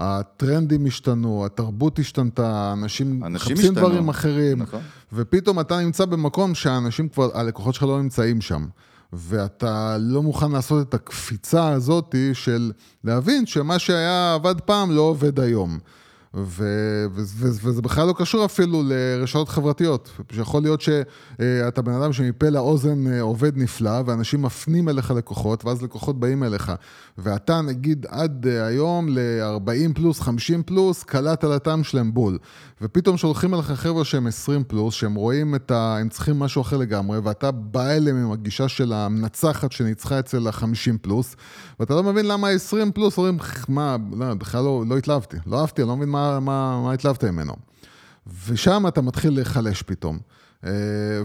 [0.00, 4.80] הטרנדים השתנו, התרבות השתנתה, אנשים מחפשים דברים אחרים, נכון.
[5.12, 8.66] ופתאום אתה נמצא במקום שהאנשים כבר, הלקוחות שלך לא נמצאים שם.
[9.12, 12.72] ואתה לא מוכן לעשות את הקפיצה הזאת של
[13.04, 15.78] להבין שמה שהיה עבד פעם לא עובד היום.
[16.34, 20.10] ו- ו- וזה בכלל לא קשור אפילו לרשתות חברתיות.
[20.32, 25.82] שיכול להיות שאתה בן אדם שמפה לאוזן אה, עובד נפלא, ואנשים מפנים אליך לקוחות, ואז
[25.82, 26.72] לקוחות באים אליך.
[27.18, 32.38] ואתה נגיד עד אה, היום ל-40 פלוס, 50 פלוס, קלט על הטעם שלהם בול.
[32.82, 35.96] ופתאום שולחים אליך חבר'ה שהם 20 פלוס, שהם רואים את ה...
[36.00, 40.98] הם צריכים משהו אחר לגמרי, ואתה בא אליהם עם הגישה של המנצחת שניצחה אצל ה-50
[41.02, 41.36] פלוס,
[41.80, 45.82] ואתה לא מבין למה 20 פלוס אומרים, מה, לא, בכלל לא, לא התלהבתי, לא אהבתי,
[45.82, 47.52] אני לא מבין מה, מה, מה התלהבת ממנו.
[48.46, 50.18] ושם אתה מתחיל להיחלש פתאום.
[50.66, 50.70] אה,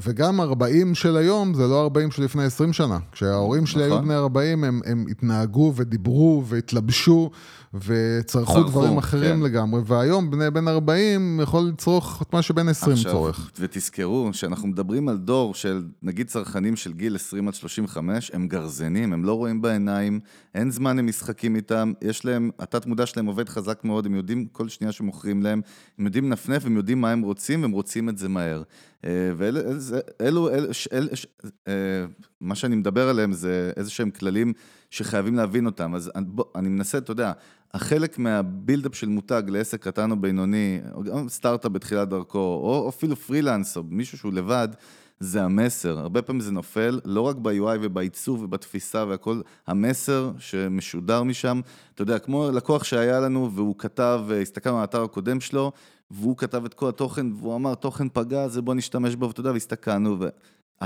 [0.02, 2.98] וגם 40 של היום זה לא 40 של לפני 20 שנה.
[3.12, 3.98] כשההורים שלי נכון.
[3.98, 7.32] היו בני 40, הם, הם התנהגו ודיברו והתלבשו
[7.74, 9.42] וצרכו דברים אחרים כן.
[9.42, 13.52] לגמרי, והיום בני בן 40 יכול לצרוך את מה שבן 20 עכשיו, צורך.
[13.60, 19.14] ותזכרו שאנחנו מדברים על דור של נגיד צרכנים של גיל 20 עד 35, הם גרזנים,
[19.14, 20.20] הם לא רואים בעיניים,
[20.56, 24.70] אין זמן למשחקים איתם, יש להם, התת מודע שלהם עובד חזק מאוד, הם יודעים כל
[24.70, 25.62] שנייה שמוכרים להם,
[26.00, 28.64] הם יודעים לנפנף, הם יודעים מה הם רוצים, והם רוצים את זה מהר.
[29.06, 29.60] אה, ואלו,
[30.22, 31.10] אלו, אלו, אל,
[31.68, 32.06] אה,
[32.44, 34.54] מה שאני מדבר עליהם זה איזה שהם כללים
[34.90, 35.96] שחייבים להבין אותם.
[35.96, 37.32] אז בוא, אני מנסה, אתה יודע,
[37.74, 43.16] החלק מהבילדאפ של מותג לעסק קטן או בינוני, או גם סטארט-אפ בתחילת דרכו, או אפילו
[43.16, 44.68] פרילנס, או מישהו שהוא לבד,
[45.20, 46.00] זה המסר.
[46.00, 51.62] הרבה פעמים זה נופל, לא רק ב-UI ובעיצוב ובתפיסה והכל, המסר שמשודר משם.
[51.94, 55.72] אתה יודע, כמו לקוח שהיה לנו והוא כתב, הסתכלנו על האתר הקודם שלו,
[56.12, 59.52] והוא כתב את כל התוכן, והוא אמר, תוכן פגע, זה בוא נשתמש בו, ואתה יודע,
[59.52, 60.18] והסתכלנו,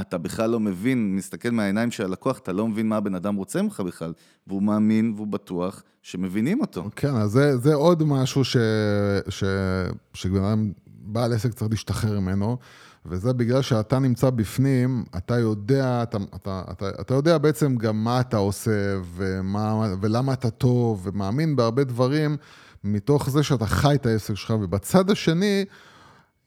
[0.02, 3.62] אתה בכלל לא מבין, מסתכל מהעיניים של הלקוח, אתה לא מבין מה הבן אדם רוצה
[3.62, 4.14] ממך בכלל,
[4.48, 6.89] והוא מאמין והוא בטוח שמבינים אותו.
[6.95, 8.58] כן, אז זה, זה עוד משהו ש,
[9.30, 9.43] ש,
[10.14, 12.58] שבן אדם, בעל עסק צריך להשתחרר ממנו,
[13.06, 18.20] וזה בגלל שאתה נמצא בפנים, אתה יודע, אתה, אתה, אתה, אתה יודע בעצם גם מה
[18.20, 22.38] אתה עושה, ומה, ולמה אתה טוב, ומאמין בהרבה דברים,
[22.84, 25.66] מתוך זה שאתה חי את העסק שלך, ובצד השני,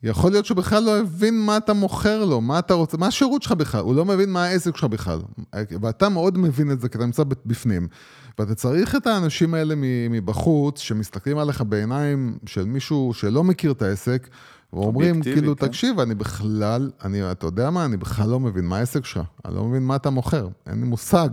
[0.02, 3.52] יכול להיות שבכלל לא הבין מה אתה מוכר לו, מה אתה רוצה, מה השירות שלך
[3.52, 5.18] בכלל, הוא לא מבין מה העסק שלך בכלל.
[5.80, 7.88] ואתה מאוד מבין את זה, כי אתה נמצא בפנים.
[8.38, 9.74] ואתה צריך את האנשים האלה
[10.10, 14.28] מבחוץ, שמסתכלים עליך בעיניים של מישהו שלא מכיר את העסק,
[14.72, 15.66] ואומרים, כאילו, כן.
[15.66, 19.54] תקשיב, אני בכלל, אני, אתה יודע מה, אני בכלל לא מבין מה העסק שלך, אני
[19.54, 21.28] לא מבין מה אתה מוכר, אין לי מושג.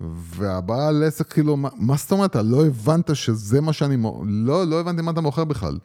[0.00, 3.96] והבעל עסק, כאילו, מה, מה זאת אומרת, לא הבנת שזה מה שאני,
[4.26, 5.78] לא, לא הבנתי מה אתה מוכר בכלל.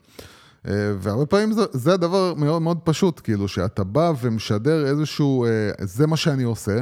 [0.68, 5.49] אה, והרבה פעמים זה, זה הדבר מאוד מאוד פשוט, כאילו, שאתה בא ומשדר איזשהו, אה,
[5.80, 6.80] זה מה שאני עושה,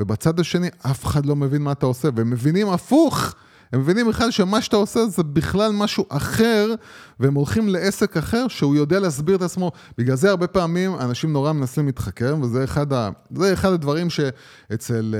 [0.00, 3.34] ובצד השני אף אחד לא מבין מה אתה עושה, והם מבינים הפוך.
[3.72, 6.74] הם מבינים בכלל שמה שאתה עושה זה בכלל משהו אחר,
[7.20, 9.72] והם הולכים לעסק אחר שהוא יודע להסביר את עצמו.
[9.98, 13.10] בגלל זה הרבה פעמים אנשים נורא מנסים להתחכם, וזה אחד, ה...
[13.52, 15.14] אחד הדברים שאצל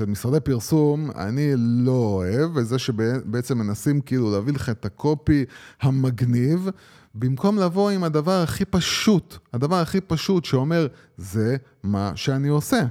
[0.00, 5.44] אה, משרדי פרסום אני לא אוהב, וזה שבעצם מנסים כאילו להביא לך את ה copy
[5.80, 6.70] המגניב.
[7.18, 10.86] במקום לבוא עם הדבר הכי פשוט, הדבר הכי פשוט שאומר,
[11.16, 12.82] זה מה שאני עושה.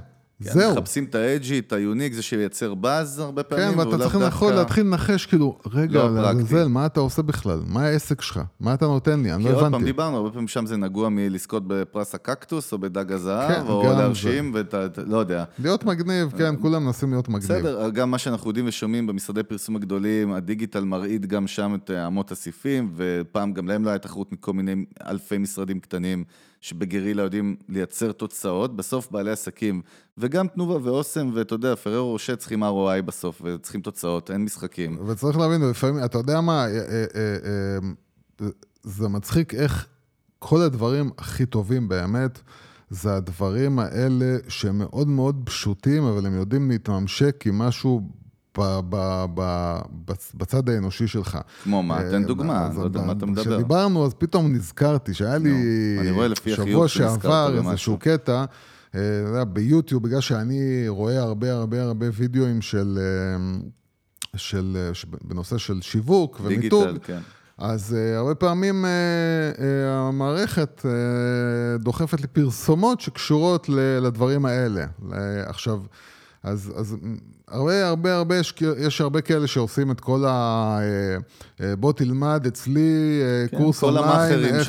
[0.44, 0.72] כן, זהו.
[0.72, 3.72] מחפשים את ה edgy, את ה unique, זה שייצר באז הרבה פעמים.
[3.72, 4.44] כן, ואתה צריך דווקא...
[4.44, 7.60] להתחיל לנחש, כאילו, רגע, לא לעזאזל, מה אתה עושה בכלל?
[7.66, 8.40] מה העסק שלך?
[8.60, 9.32] מה אתה נותן לי?
[9.32, 9.58] אני לא הבנתי.
[9.58, 13.52] כי עוד פעם דיברנו, הרבה פעמים שם זה נגוע מלזכות בפרס הקקטוס, או בדג הזהב,
[13.52, 15.44] כן, או להרשים, ואתה, לא יודע.
[15.58, 17.44] להיות מגניב, כן, כולם מנסים להיות מגניב.
[17.44, 22.32] בסדר, גם מה שאנחנו יודעים ושומעים במשרדי פרסום הגדולים, הדיגיטל מרעיד גם שם את אמות
[22.32, 26.24] הסיפים, ופעם גם להם לא הייתה תחרות מכל מיני אלפי משרדים קטנים.
[26.60, 29.82] שבגרילה יודעים לייצר תוצאות, בסוף בעלי עסקים,
[30.26, 34.98] וגם תנובה ואוסם, ואתה יודע, פררו רושה צריכים ROI בסוף, וצריכים תוצאות, אין משחקים.
[35.06, 37.04] וצריך להבין, לפעמים, אתה יודע מה, אה, אה,
[38.40, 38.48] אה,
[38.82, 39.86] זה מצחיק איך
[40.38, 42.38] כל הדברים הכי טובים באמת,
[42.90, 48.00] זה הדברים האלה שהם מאוד מאוד פשוטים, אבל הם יודעים להתממשק עם משהו
[48.58, 49.72] ב, ב, ב,
[50.34, 51.38] בצד האנושי שלך.
[51.64, 52.02] כמו מה?
[52.10, 53.42] תן דוגמה, לא יודע מה אתה מדבר.
[53.42, 55.54] כשדיברנו, אז פתאום נזכרתי שהיה לי
[56.56, 58.44] שבוע שעבר איזשהו קטע.
[58.96, 64.90] אה, ביוטיוב, בגלל שאני רואה הרבה הרבה הרבה וידאוים של, אה, של, אה,
[65.22, 67.18] בנושא של שיווק ומיתוג, כן.
[67.58, 68.88] אז uh, הרבה פעמים uh,
[69.58, 73.68] אה, המערכת אה, דוחפת לי פרסומות שקשורות
[74.02, 74.86] לדברים האלה.
[75.46, 75.80] עכשיו,
[76.46, 76.96] אז, אז
[77.48, 80.78] הרבה, הרבה, הרבה, יש, יש הרבה כאלה שעושים את כל ה...
[81.60, 83.20] בוא תלמד אצלי
[83.50, 84.68] כן, קורס אונליין, איך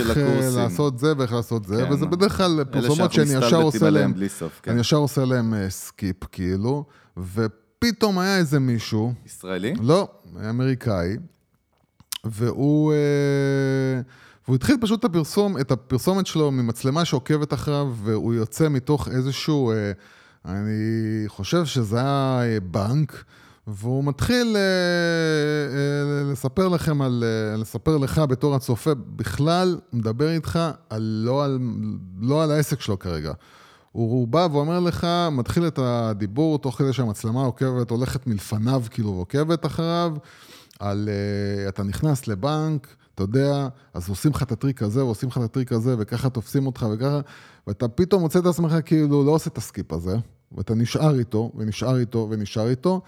[0.55, 4.59] לעשות זה ואיך לעשות זה, כן, וזה בדרך כלל פרסומות שאני ישר עושה להם, סוף,
[4.63, 4.71] כן.
[4.71, 6.85] אני ישר עושה להם skip, כאילו,
[7.17, 9.13] ופתאום היה איזה מישהו...
[9.25, 9.73] ישראלי?
[9.81, 10.07] לא,
[10.49, 11.17] אמריקאי.
[12.23, 14.01] והוא, אה,
[14.45, 19.71] והוא התחיל פשוט את הפרסום, את הפרסומת שלו ממצלמה שעוקבת אחריו, והוא יוצא מתוך איזשהו,
[19.71, 19.91] אה,
[20.45, 23.23] אני חושב שזה היה אה, בנק,
[23.67, 24.57] והוא מתחיל
[26.31, 27.23] לספר לכם על,
[27.57, 30.59] לספר לך בתור הצופה, בכלל מדבר איתך
[30.89, 31.59] על, לא, על,
[32.21, 33.33] לא על העסק שלו כרגע.
[33.91, 39.65] הוא בא ואומר לך, מתחיל את הדיבור תוך כדי שהמצלמה עוקבת, הולכת מלפניו כאילו ועוקבת
[39.65, 40.13] אחריו.
[40.79, 45.37] על, uh, אתה נכנס לבנק, אתה יודע, אז עושים לך את הטריק הזה, ועושים לך
[45.37, 47.19] את הטריק הזה, וככה תופסים אותך, וככה,
[47.67, 50.15] ואתה פתאום מוצא את עצמך כאילו לא עושה את הסקיפ הזה,
[50.51, 53.01] ואתה נשאר איתו, ונשאר איתו, ונשאר איתו,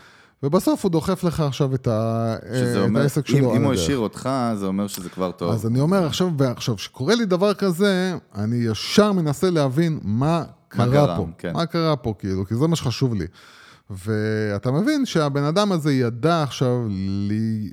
[0.43, 2.35] ובסוף הוא דוחף לך עכשיו את, ה...
[2.81, 3.51] אומר, את העסק שלו.
[3.51, 5.51] אם, אם הוא השאיר אותך, זה אומר שזה כבר טוב.
[5.51, 10.85] אז אני אומר, עכשיו, ועכשיו, כשקורה לי דבר כזה, אני ישר מנסה להבין מה קרה
[10.85, 11.27] מה קרה, פה.
[11.37, 11.53] כן.
[11.53, 13.25] מה קרה פה, כאילו, כי זה מה שחשוב לי.
[13.89, 16.87] ואתה מבין שהבן אדם הזה ידע עכשיו,
[17.27, 17.69] לי,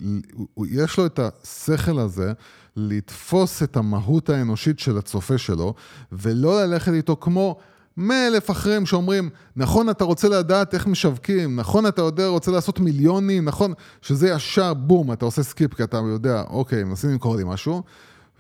[0.71, 2.33] יש לו את השכל הזה
[2.77, 5.75] לתפוס את המהות האנושית של הצופה שלו,
[6.13, 7.57] ולא ללכת איתו כמו
[7.97, 12.81] מאה אלף אחרים שאומרים, נכון אתה רוצה לדעת איך משווקים, נכון אתה יודע, רוצה לעשות
[12.81, 17.45] מיליונים, נכון, שזה ישר בום, אתה עושה skip כי אתה יודע, אוקיי, מנסים למכור לי
[17.47, 17.83] משהו.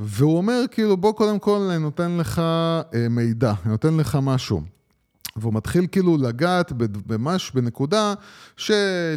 [0.01, 2.39] והוא אומר, כאילו, בוא קודם כל אני נותן לך
[2.95, 4.76] אה, מידע, אני נותן לך משהו.
[5.37, 6.73] והוא מתחיל כאילו לגעת
[7.09, 8.15] ממש בנקודה
[8.57, 8.71] ש...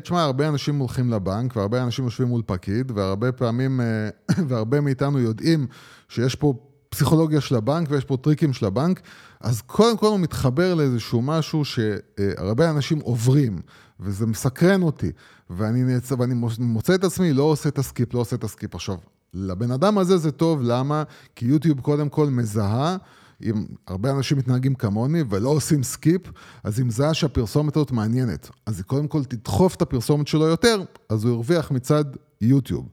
[0.03, 4.09] תשמע, הרבה אנשים הולכים לבנק, והרבה אנשים יושבים מול פקיד, והרבה פעמים, אה,
[4.47, 5.67] והרבה מאיתנו יודעים
[6.09, 6.53] שיש פה
[6.89, 9.01] פסיכולוגיה של הבנק ויש פה טריקים של הבנק,
[9.39, 13.61] אז קודם כל הוא מתחבר לאיזשהו משהו שהרבה אנשים עוברים,
[13.99, 15.11] וזה מסקרן אותי,
[15.49, 16.11] ואני, נצ...
[16.11, 18.75] ואני מוצא את עצמי, לא עושה את ה skip, לא עושה את ה skip.
[18.75, 18.95] עכשיו,
[19.33, 21.03] לבן אדם הזה זה טוב, למה?
[21.35, 22.97] כי יוטיוב קודם כל מזהה
[23.43, 26.21] אם הרבה אנשים מתנהגים כמוני ולא עושים skip,
[26.63, 30.83] אז אם זה שהפרסומת הזאת מעניינת, אז היא קודם כל תדחוף את הפרסומת שלו יותר,
[31.09, 32.05] אז הוא הרוויח מצד
[32.41, 32.89] יוטיוב.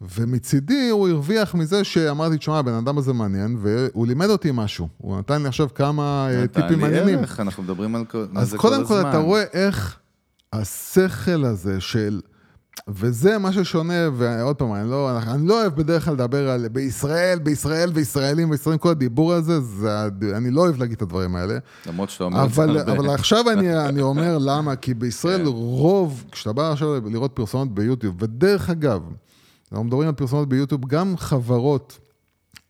[0.00, 4.88] ומצידי הוא הרוויח מזה שאמרתי, תשמע, הבן אדם הזה מעניין, והוא לימד אותי משהו.
[4.98, 7.00] הוא נתן לי עכשיו כמה אה, טיפים מעניינים.
[7.00, 9.98] נתן לי ערך, אנחנו מדברים על כל, אז קודם כל, אתה רואה איך
[10.52, 12.20] השכל הזה של...
[12.88, 17.38] וזה מה ששונה, ועוד פעם, אני לא, אני לא אוהב בדרך כלל לדבר על בישראל,
[17.38, 21.58] בישראל וישראלים וישראלים, כל הדיבור הזה, זה, אני לא אוהב להגיד את הדברים האלה.
[21.86, 22.92] למרות שאתה אומר את זה הרבה.
[22.92, 25.46] אבל עכשיו אני, אני אומר למה, כי בישראל כן.
[25.46, 29.02] רוב, כשאתה בא עכשיו לראות פרסומות ביוטיוב, ודרך אגב,
[29.72, 31.98] אנחנו מדברים על פרסומות ביוטיוב, גם חברות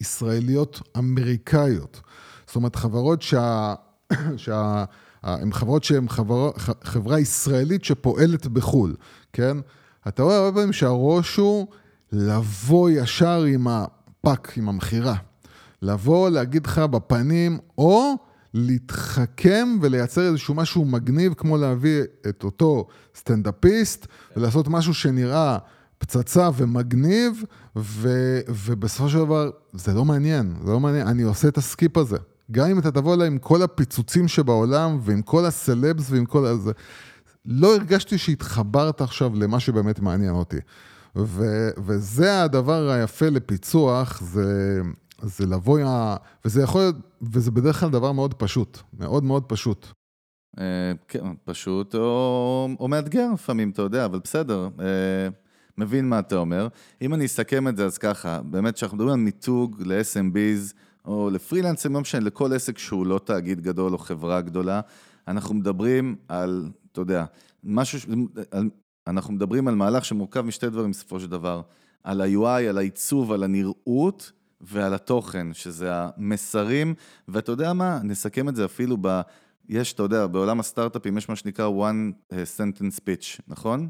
[0.01, 2.01] ישראליות אמריקאיות,
[2.47, 3.75] זאת אומרת, חברות שה...
[4.37, 4.85] שה
[5.23, 6.51] הן חברות שהן חברה,
[6.85, 8.95] חברה ישראלית שפועלת בחו"ל,
[9.33, 9.57] כן?
[10.09, 11.67] אתה רואה הרבה פעמים שהראש הוא
[12.13, 15.15] לבוא ישר עם הפאק, עם המכירה.
[15.83, 18.15] לבוא, להגיד לך בפנים, או
[18.55, 22.87] להתחכם ולייצר איזשהו משהו מגניב, כמו להביא את אותו
[23.17, 25.59] סטנדאפיסט, ולעשות משהו שנראה
[25.99, 27.45] פצצה ומגניב,
[27.77, 28.09] ו,
[28.49, 32.17] ובסופו של דבר, זה לא מעניין, זה לא מעניין, אני עושה את ה skip הזה.
[32.51, 36.73] גם אם אתה תבוא אליי עם כל הפיצוצים שבעולם, ועם כל הסלבס ועם כל הזה.
[37.45, 40.59] לא הרגשתי שהתחברת עכשיו למה שבאמת מעניין אותי.
[41.17, 41.45] ו,
[41.79, 44.81] וזה הדבר היפה לפיצוח, זה,
[45.23, 45.81] זה לבוא,
[46.45, 49.87] וזה יכול להיות, וזה בדרך כלל דבר מאוד פשוט, מאוד מאוד פשוט.
[50.59, 54.69] אה, כן, פשוט או, או מאתגר לפעמים, אתה יודע, אבל בסדר.
[54.81, 55.29] אה,
[55.79, 56.69] מבין מה אתה אומר.
[57.03, 60.75] אם אני אסכם את זה, אז ככה, באמת כשאנחנו מדברים על מיתוג ל-SMBs,
[61.05, 64.81] או לפרילנסים, לא משנה, לכל עסק שהוא לא תאגיד גדול או חברה גדולה,
[65.29, 67.25] אנחנו מדברים על אתה יודע,
[67.65, 67.99] משהו,
[69.07, 71.63] אנחנו מדברים על מהלך שמורכב משתי דברים בסופו של דבר,
[72.05, 76.95] על ה-UI, על העיצוב, על הנראות ועל התוכן, שזה המסרים,
[77.29, 78.97] ואתה יודע מה, נסכם את זה אפילו
[79.69, 83.89] יש, אתה יודע, בעולם הסטארט-אפים יש מה שנקרא one אה, sentence pitch, נכון?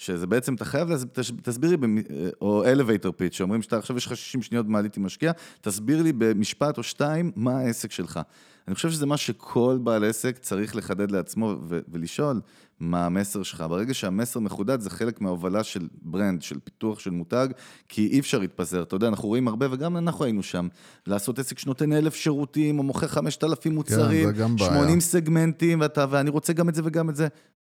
[0.00, 1.04] שזה בעצם, אתה חייב, להס...
[1.42, 1.98] תסביר לי, במ...
[1.98, 2.02] אה,
[2.40, 6.12] או elevator pitch, שאומרים שאתה עכשיו יש לך 60 שניות מעלית עם משקיע, תסביר לי
[6.12, 8.20] במשפט או שתיים מה העסק שלך.
[8.68, 12.40] אני חושב שזה מה שכל בעל עסק צריך לחדד לעצמו ו- ולשאול
[12.80, 13.64] מה המסר שלך.
[13.68, 17.48] ברגע שהמסר מחודד זה חלק מההובלה של ברנד, של פיתוח של מותג,
[17.88, 18.82] כי אי אפשר להתפזר.
[18.82, 20.68] אתה יודע, אנחנו רואים הרבה, וגם אנחנו היינו שם,
[21.06, 26.30] לעשות עסק שנותן אלף שירותים, או מוכר חמשת אלפים מוצרים, כן, 80 סגמנטים, ואתה, ואני
[26.30, 27.28] רוצה גם את זה וגם את זה.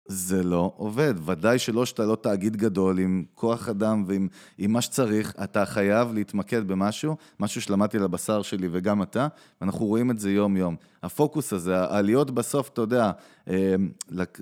[0.07, 1.14] זה לא עובד.
[1.26, 4.28] ודאי שלא שאתה לא תאגיד גדול עם כוח אדם ועם
[4.59, 9.28] עם מה שצריך, אתה חייב להתמקד במשהו, משהו שלמדתי על הבשר שלי וגם אתה,
[9.61, 10.76] ואנחנו רואים את זה יום-יום.
[11.03, 13.11] הפוקוס הזה, העליות בסוף, אתה יודע,
[13.48, 13.74] אה,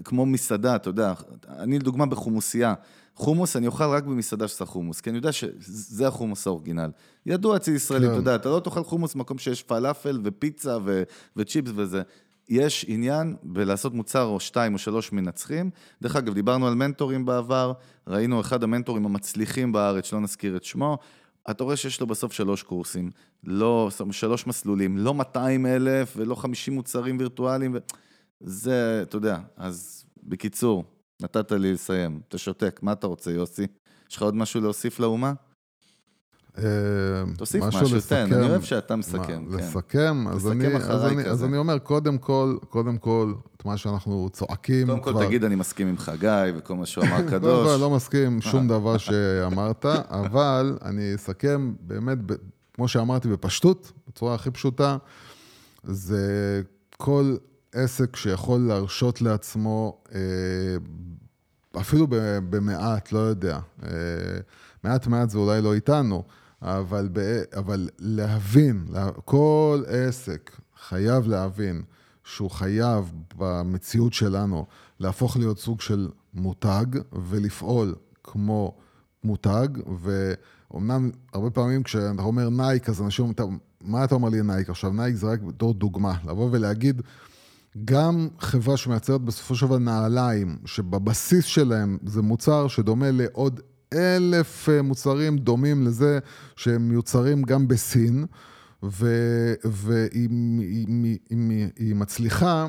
[0.05, 1.13] כמו מסעדה, אתה יודע,
[1.49, 2.75] אני לדוגמה בחומוסייה,
[3.15, 6.91] חומוס אני אוכל רק במסעדה שעושה חומוס, כי אני יודע שזה החומוס האורגינל.
[7.27, 8.13] ידוע אצל ישראלים, כן.
[8.13, 11.03] אתה יודע, אתה לא תאכל חומוס במקום שיש פלאפל ופיצה ו-
[11.37, 12.03] וצ'יפס וזה.
[12.51, 15.71] יש עניין בלעשות מוצר או שתיים או שלוש מנצחים.
[16.03, 17.73] דרך אגב, דיברנו על מנטורים בעבר,
[18.07, 20.99] ראינו אחד המנטורים המצליחים בארץ, שלא נזכיר את שמו,
[21.51, 23.11] אתה רואה שיש לו בסוף שלוש קורסים,
[23.45, 27.79] לא, שלוש מסלולים, לא 200 אלף ולא 50 מוצרים וירטואליים, ו...
[28.41, 30.85] זה, אתה יודע, אז בקיצור,
[31.23, 33.67] נתת לי לסיים, אתה שותק, מה אתה רוצה, יוסי?
[34.11, 35.33] יש לך עוד משהו להוסיף לאומה?
[36.59, 36.65] אה,
[37.37, 39.19] תוסיף משהו, לסכם, תן, אני אוהב שאתה מסכם.
[39.19, 39.43] מה, כן.
[39.51, 40.29] לסכם?
[40.29, 44.87] אז, אני, אז, אני, אז אני אומר, קודם כל, קודם כל, את מה שאנחנו צועקים
[44.87, 45.27] קודם כל, כבר...
[45.27, 47.53] תגיד, אני מסכים עם חגי וכל מה שהוא אמר קדוש.
[47.53, 52.19] קודם כל, לא מסכים שום דבר שאמרת, אבל אני אסכם באמת,
[52.75, 54.97] כמו שאמרתי, בפשטות, בצורה הכי פשוטה,
[55.85, 56.63] זה
[56.97, 57.37] כל
[57.73, 60.21] עסק שיכול להרשות לעצמו, אה,
[61.81, 62.07] אפילו
[62.51, 63.91] במעט, לא יודע, אה,
[64.85, 66.25] מעט מעט זה אולי לא איתנו,
[66.63, 67.09] אבל,
[67.57, 68.87] אבל להבין,
[69.25, 71.83] כל עסק חייב להבין
[72.25, 74.67] שהוא חייב במציאות שלנו
[75.01, 77.95] להפוך להיות סוג של מותג ולפעול
[78.25, 78.77] כמו
[79.25, 79.69] מותג,
[80.01, 84.71] ואומנם הרבה פעמים כשאתה אומר נייק, אז אנשים אומרים, מה אתה אומר לי נייק?
[84.71, 87.03] עכשיו נייק זה רק בתור דוגמה, לבוא ולהגיד,
[87.85, 93.61] גם חברה שמייצרת בסופו של דבר נעליים, שבבסיס שלהם זה מוצר שדומה לעוד
[93.95, 96.19] אלף אה, מוצרים דומים לזה
[96.57, 98.27] שהם מיוצרים גם בסין,
[99.63, 100.29] והיא
[101.95, 102.67] מצליחה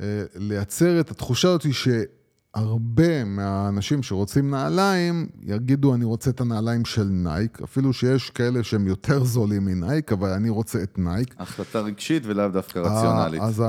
[0.00, 7.04] אה, לייצר את התחושה הזאת שהרבה מהאנשים שרוצים נעליים יגידו, אני רוצה את הנעליים של
[7.04, 11.34] נייק, אפילו שיש כאלה שהם יותר זולים מנייק, אבל אני רוצה את נייק.
[11.38, 13.42] החלטה רגשית ולאו דווקא רציונלית.
[13.42, 13.62] אז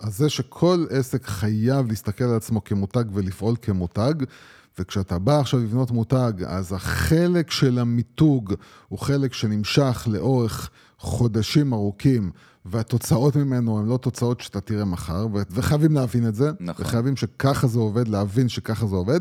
[0.00, 4.14] אז זה שכל עסק חייב להסתכל על עצמו כמותג ולפעול כמותג,
[4.78, 8.54] וכשאתה בא עכשיו לבנות מותג, אז החלק של המיתוג
[8.88, 12.30] הוא חלק שנמשך לאורך חודשים ארוכים,
[12.64, 16.84] והתוצאות ממנו הן לא תוצאות שאתה תראה מחר, וחייבים להבין את זה, נכון.
[16.84, 19.20] וחייבים שככה זה עובד, להבין שככה זה עובד.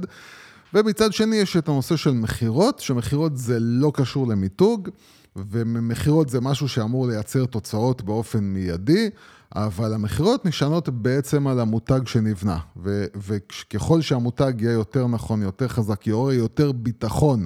[0.74, 4.90] ומצד שני יש את הנושא של מכירות, שמכירות זה לא קשור למיתוג,
[5.36, 9.10] ומכירות זה משהו שאמור לייצר תוצאות באופן מיידי.
[9.56, 16.08] אבל המכירות נשענות בעצם על המותג שנבנה, ו- וככל שהמותג יהיה יותר נכון, יותר חזק,
[16.08, 17.46] יעורר יותר ביטחון,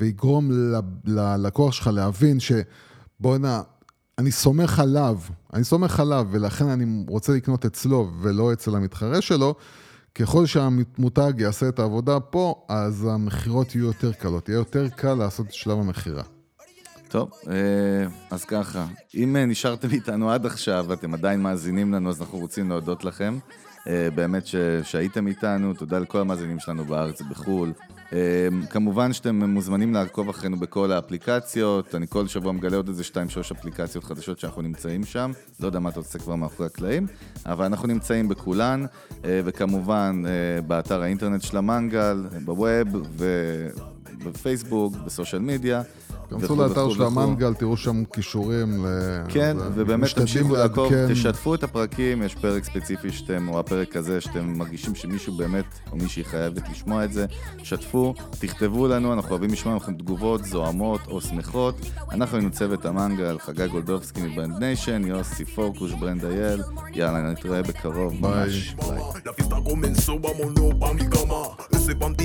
[0.00, 0.50] ויגרום
[1.04, 3.62] ללקוח שלך להבין שבואנה,
[4.18, 5.18] אני סומך עליו,
[5.52, 9.54] אני סומך עליו, ולכן אני רוצה לקנות אצלו ולא אצל המתחרה שלו,
[10.14, 15.46] ככל שהמותג יעשה את העבודה פה, אז המכירות יהיו יותר קלות, יהיה יותר קל לעשות
[15.46, 16.22] את שלב המכירה.
[17.14, 17.54] טוב, אה,
[18.30, 22.68] אז ככה, אם אה, נשארתם איתנו עד עכשיו ואתם עדיין מאזינים לנו, אז אנחנו רוצים
[22.68, 23.38] להודות לכם.
[23.88, 24.46] אה, באמת
[24.82, 27.72] שהייתם איתנו, תודה לכל המאזינים שלנו בארץ ובחו"ל.
[28.70, 33.16] כמובן שאתם מוזמנים לעקוב אחרינו בכל האפליקציות, אני כל שבוע מגלה עוד איזה 2-3
[33.52, 37.06] אפליקציות חדשות שאנחנו נמצאים שם, לא יודע מה אתה עושה כבר מאחורי הקלעים,
[37.46, 38.86] אבל אנחנו נמצאים בכולן,
[39.22, 40.22] וכמובן
[40.66, 43.22] באתר האינטרנט של המנגל, בווב,
[44.18, 45.82] בפייסבוק, ב social media.
[46.30, 48.88] כנסו לאתר של המנגל, תראו שם קישורים ל...
[49.28, 54.58] כן, ובאמת תמשיכו לעקוב, תשתפו את הפרקים, יש פרק ספציפי שאתם, או הפרק הזה, שאתם
[54.58, 57.26] מרגישים שמישהו באמת, או מישהי חייבת לשמוע את זה,
[57.62, 61.74] שתפו, תכתבו לנו, אנחנו אוהבים לשמוע מכם תגובות זועמות או שמחות.
[62.12, 66.62] אנחנו היינו צוות המנגל, חגי גולדובסקי מ Brand Nation, יוסי פורקוש, ברנד אייל,
[66.92, 68.74] יאללה, נתראה בקרוב, ממש.
[71.86, 72.24] Biy.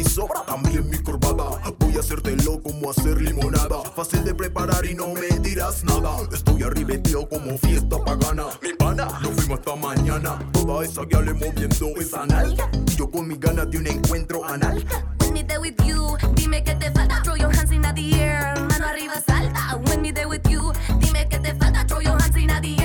[3.99, 6.15] Fácil de preparar y no me dirás nada.
[6.31, 8.45] Estoy arribeteo como fiesta pagana.
[8.61, 10.39] Mi pana, nos fuimos hasta mañana.
[10.53, 12.69] Toda esa le moviendo esa nalga.
[12.87, 14.85] Y yo con mis ganas de un encuentro anal.
[15.19, 17.21] When me there with you, dime que te falta.
[17.23, 19.77] Throw your hands in the air, mano arriba salta.
[19.85, 21.85] When me there with you, dime que te falta.
[21.85, 22.78] Throw your hands in the air,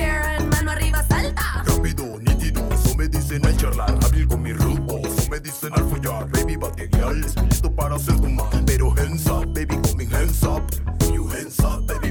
[7.05, 7.25] real.
[7.25, 8.65] Estoy listo para ser tu man.
[8.65, 10.63] Pero hands up, baby, coming hands up.
[11.11, 12.04] You hands up, baby.